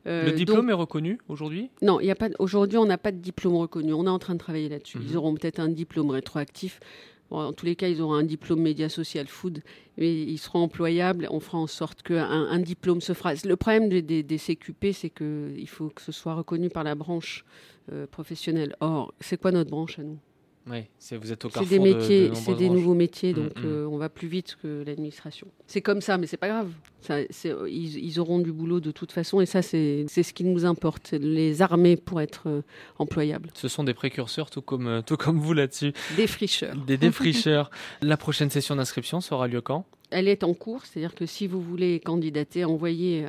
Euh, 0.07 0.27
le 0.27 0.33
diplôme 0.33 0.69
est 0.69 0.75
reconnu 0.75 1.19
aujourd'hui? 1.31 1.71
Non, 1.81 1.99
il 1.99 2.05
y 2.05 2.11
a 2.11 2.15
pas. 2.15 2.29
Aujourd'hui, 2.39 2.77
on 2.77 2.85
n'a 2.85 2.99
pas 2.99 3.11
de 3.11 3.17
diplôme 3.17 3.57
reconnu. 3.57 3.95
On 3.95 4.05
est 4.05 4.11
en 4.11 4.19
train 4.19 4.35
de 4.35 4.39
travailler 4.39 4.69
là-dessus. 4.69 4.99
Ils 5.01 5.17
auront 5.17 5.35
peut-être 5.35 5.61
un 5.61 5.71
diplôme 5.71 6.11
rétroactif 6.11 6.79
en 7.35 7.53
tous 7.53 7.67
les 7.67 7.77
cas, 7.77 7.89
ils 7.89 8.01
auront 8.01 8.15
un 8.15 8.23
diplôme 8.23 8.61
média 8.61 8.89
social 8.89 9.27
food, 9.27 9.63
mais 9.97 10.13
ils 10.15 10.39
seront 10.39 10.61
employables. 10.61 11.29
On 11.31 11.41
fera 11.41 11.59
en 11.59 11.67
sorte 11.67 12.03
qu'un 12.03 12.25
un 12.25 12.59
diplôme 12.59 13.01
se 13.01 13.13
fera. 13.13 13.35
Le 13.45 13.57
problème 13.57 13.89
des, 13.89 14.03
des, 14.03 14.39
CQP, 14.39 14.93
c'est 14.93 15.11
qu'il 15.11 15.69
faut 15.69 15.89
que 15.89 16.03
ce 16.03 16.13
soit 16.13 16.35
reconnu 16.35 16.71
par 16.71 16.85
la 16.85 16.95
branche 16.95 17.45
euh, 17.93 18.07
professionnelle. 18.07 18.75
Or, 18.81 19.15
c'est 19.21 19.41
quoi 19.41 19.53
notre 19.53 19.71
branche 19.71 19.99
à 19.99 20.03
nous? 20.03 20.19
Oui, 20.67 20.85
vous 21.13 21.33
êtes 21.33 21.45
au 21.45 21.51
C'est 21.51 21.67
des 21.67 21.79
métiers, 21.79 22.31
c'est 22.35 22.55
des 22.55 22.71
nouveaux 22.71 22.95
métiers, 22.95 23.33
mm, 23.33 23.37
donc 23.37 23.57
mm. 23.57 23.65
Euh, 23.65 23.87
on 23.87 23.99
va 23.99 24.09
plus 24.09 24.29
vite 24.29 24.57
que 24.63 24.83
l'administration. 24.87 25.47
C'est 25.67 25.83
comme 25.83 26.01
ça, 26.01 26.17
mais 26.17 26.27
c'est 26.27 26.39
pas 26.39 26.49
grave. 26.49 26.71
Ça, 27.01 27.19
ils, 27.67 28.19
auront 28.19 28.39
du 28.39 28.51
boulot 28.51 28.81
de 28.81 28.91
toute 28.91 29.13
façon, 29.13 29.43
et 29.43 29.47
ça, 29.47 29.61
c'est 29.61 30.07
ce 30.07 30.33
qui 30.33 30.45
nous 30.45 30.65
importe. 30.65 31.13
Les 31.13 31.61
armées 31.61 31.97
pour 31.97 32.21
être 32.23 32.49
euh, 32.49 32.63
employables. 32.99 33.51
Ce 33.53 33.69
sont 33.69 33.85
des 33.85 33.93
précurseurs, 33.93 34.49
tout 34.49 34.63
comme, 34.63 34.87
euh, 34.87 35.03
tout 35.03 35.19
comme 35.19 35.39
vous 35.39 35.53
là-dessus. 35.53 35.93
Des 36.17 36.27
fricheurs. 36.27 36.77
Des 36.77 36.97
défricheurs. 36.97 37.71
La 38.03 38.17
prochaine 38.17 38.49
session 38.49 38.77
d'inscription 38.77 39.21
sera 39.21 39.49
lieu 39.49 39.61
quand? 39.61 39.85
Elle 40.15 40.29
est 40.29 40.45
en 40.45 40.55
cours, 40.55 40.87
c'est-à-dire 40.87 41.15
que 41.15 41.27
si 41.27 41.47
vous 41.47 41.61
voulez 41.61 42.01
candidater, 42.01 42.65
envoyez, 42.65 43.27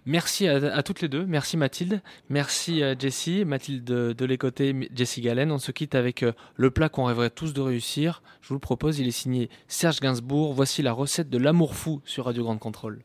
Merci 0.06 0.48
à, 0.48 0.82
toutes 0.84 1.02
les 1.02 1.08
deux. 1.08 1.26
Merci 1.26 1.58
Mathilde. 1.58 2.02
Merci 2.30 2.82
Jessie. 3.00 3.46
Mathilde 3.46 3.84
de, 3.84 4.14
de 4.14 4.26
les 4.26 4.38
côtés, 4.38 4.90
Jessie 4.96 5.22
Galen. 5.22 5.52
On 5.52 5.60
se 5.60 5.72
quitte 5.72 5.96
avec 5.96 6.26
le 6.56 6.72
plat 6.72 6.90
qu'on 6.90 7.06
rêverait 7.06 7.30
tous 7.30 7.54
de 7.54 7.62
réussir. 7.62 8.22
Je 8.42 8.50
vous 8.50 8.56
le 8.56 8.60
propose, 8.60 9.00
il 9.00 9.08
est 9.08 9.12
signé 9.12 9.50
Serge 9.68 10.00
Gainsbourg. 10.00 10.54
Voici 10.54 10.82
la 10.82 10.92
recette 10.92 11.30
de 11.30 11.38
l'amour 11.38 11.76
fou 11.76 12.02
sur 12.06 12.26
Radio 12.26 12.44
Grande 12.44 12.60
Contrôle. 12.60 13.04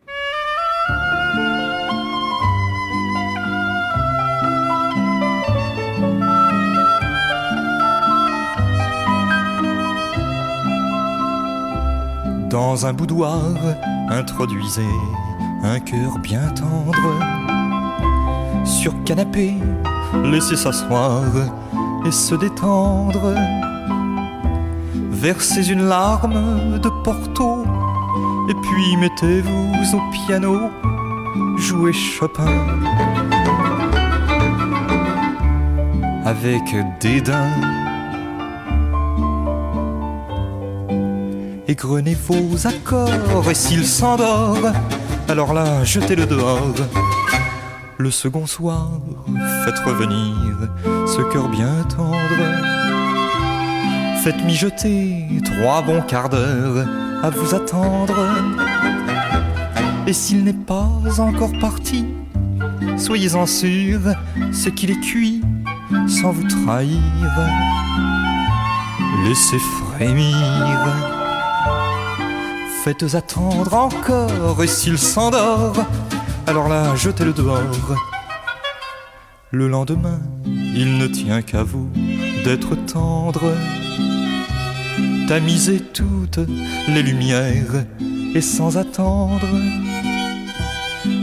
Dans 12.57 12.87
un 12.87 12.95
boudoir, 12.95 13.53
introduisez 14.09 14.89
un 15.63 15.79
cœur 15.79 16.19
bien 16.21 16.49
tendre. 16.55 16.97
Sur 18.65 18.95
canapé, 19.05 19.53
laissez 20.25 20.57
s'asseoir 20.57 21.21
et 22.07 22.11
se 22.11 22.35
détendre 22.35 23.35
versez 25.11 25.71
une 25.71 25.87
larme 25.87 26.79
de 26.79 26.89
Porto, 27.05 27.67
et 28.49 28.55
puis 28.55 28.97
mettez-vous 28.97 29.95
au 29.95 30.01
piano, 30.13 30.71
jouez 31.59 31.93
Chopin. 31.93 32.57
Avec 36.25 36.75
dédain. 37.01 37.86
Égrenez 41.69 42.15
vos 42.15 42.67
accords, 42.67 43.51
et 43.51 43.55
s'il 43.55 43.85
s'endort, 43.85 44.73
alors 45.29 45.53
là, 45.53 45.83
jetez-le 45.83 46.25
dehors. 46.25 46.77
Le 47.99 48.11
second 48.13 48.47
soir, 48.47 48.89
faites 49.65 49.79
revenir 49.81 50.37
ce 51.09 51.23
cœur 51.33 51.49
bien 51.49 51.83
tendre 51.89 52.17
Faites 54.23 54.45
mijoter 54.45 55.27
trois 55.45 55.83
bons 55.83 56.03
quarts 56.03 56.29
d'heure 56.29 56.87
à 57.25 57.31
vous 57.31 57.53
attendre. 57.53 58.15
Et 60.07 60.13
s'il 60.13 60.45
n'est 60.45 60.53
pas 60.53 60.89
encore 61.19 61.53
parti, 61.61 62.07
soyez-en 62.97 63.47
sûr, 63.47 64.01
c'est 64.53 64.73
qu'il 64.73 64.93
est 64.93 65.01
cuit 65.01 65.43
sans 66.07 66.31
vous 66.31 66.47
trahir. 66.47 67.01
Laissez 69.25 69.59
frémir. 69.59 71.26
Faites 72.87 73.17
attendre 73.17 73.75
encore, 73.75 74.63
et 74.63 74.69
s'il 74.69 74.97
s'endort, 74.97 75.75
alors 76.47 76.69
là, 76.69 76.95
jetez-le 76.95 77.33
dehors. 77.33 77.97
Le 79.51 79.67
lendemain, 79.67 80.21
il 80.45 80.97
ne 80.97 81.09
tient 81.09 81.43
qu'à 81.43 81.65
vous 81.65 81.91
d'être 82.45 82.77
tendre 82.87 83.53
tamiser 85.27 85.81
toutes 85.81 86.39
les 86.87 87.03
lumières 87.03 87.87
et 88.37 88.41
sans 88.41 88.79
attendre 88.79 89.49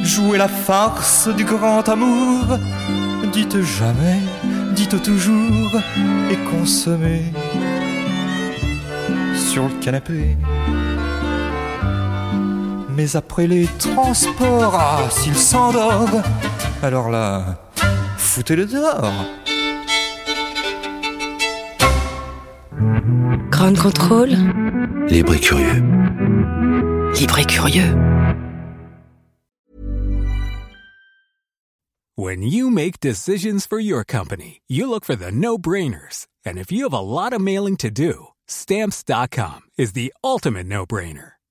jouer 0.04 0.38
la 0.38 0.50
farce 0.50 1.30
du 1.30 1.46
grand 1.46 1.88
amour. 1.88 2.60
Dites 3.32 3.62
jamais, 3.62 4.20
dites 4.76 5.02
toujours 5.02 5.80
et 6.30 6.36
consommez 6.52 7.32
sur 9.34 9.64
le 9.64 9.80
canapé. 9.80 10.36
Mais 12.96 13.16
après 13.16 13.48
les 13.48 13.68
transports, 13.80 14.76
ah, 14.76 15.10
s'il 15.10 15.36
s'endort, 15.36 16.10
alors 16.84 17.10
là, 17.10 17.60
foutez-le 18.18 18.66
dehors. 18.66 19.14
Grand 23.50 23.76
contrôle. 23.82 24.36
Libre 25.08 25.34
et 25.34 25.40
curieux. 25.40 25.82
Libre 27.20 27.40
et 27.40 27.46
curieux. 27.46 27.96
When 32.16 32.44
you 32.44 32.70
make 32.70 33.00
decisions 33.00 33.66
for 33.66 33.80
your 33.80 34.04
company, 34.04 34.62
you 34.68 34.88
look 34.88 35.04
for 35.04 35.16
the 35.16 35.32
no-brainers. 35.32 36.28
And 36.46 36.60
if 36.60 36.72
you 36.72 36.84
have 36.84 36.94
a 36.94 37.00
lot 37.00 37.34
of 37.34 37.42
mailing 37.42 37.76
to 37.78 37.90
do, 37.90 38.28
stamps.com 38.48 39.62
is 39.80 39.94
the 39.94 40.14
ultimate 40.24 40.68
no-brainer. 40.68 41.34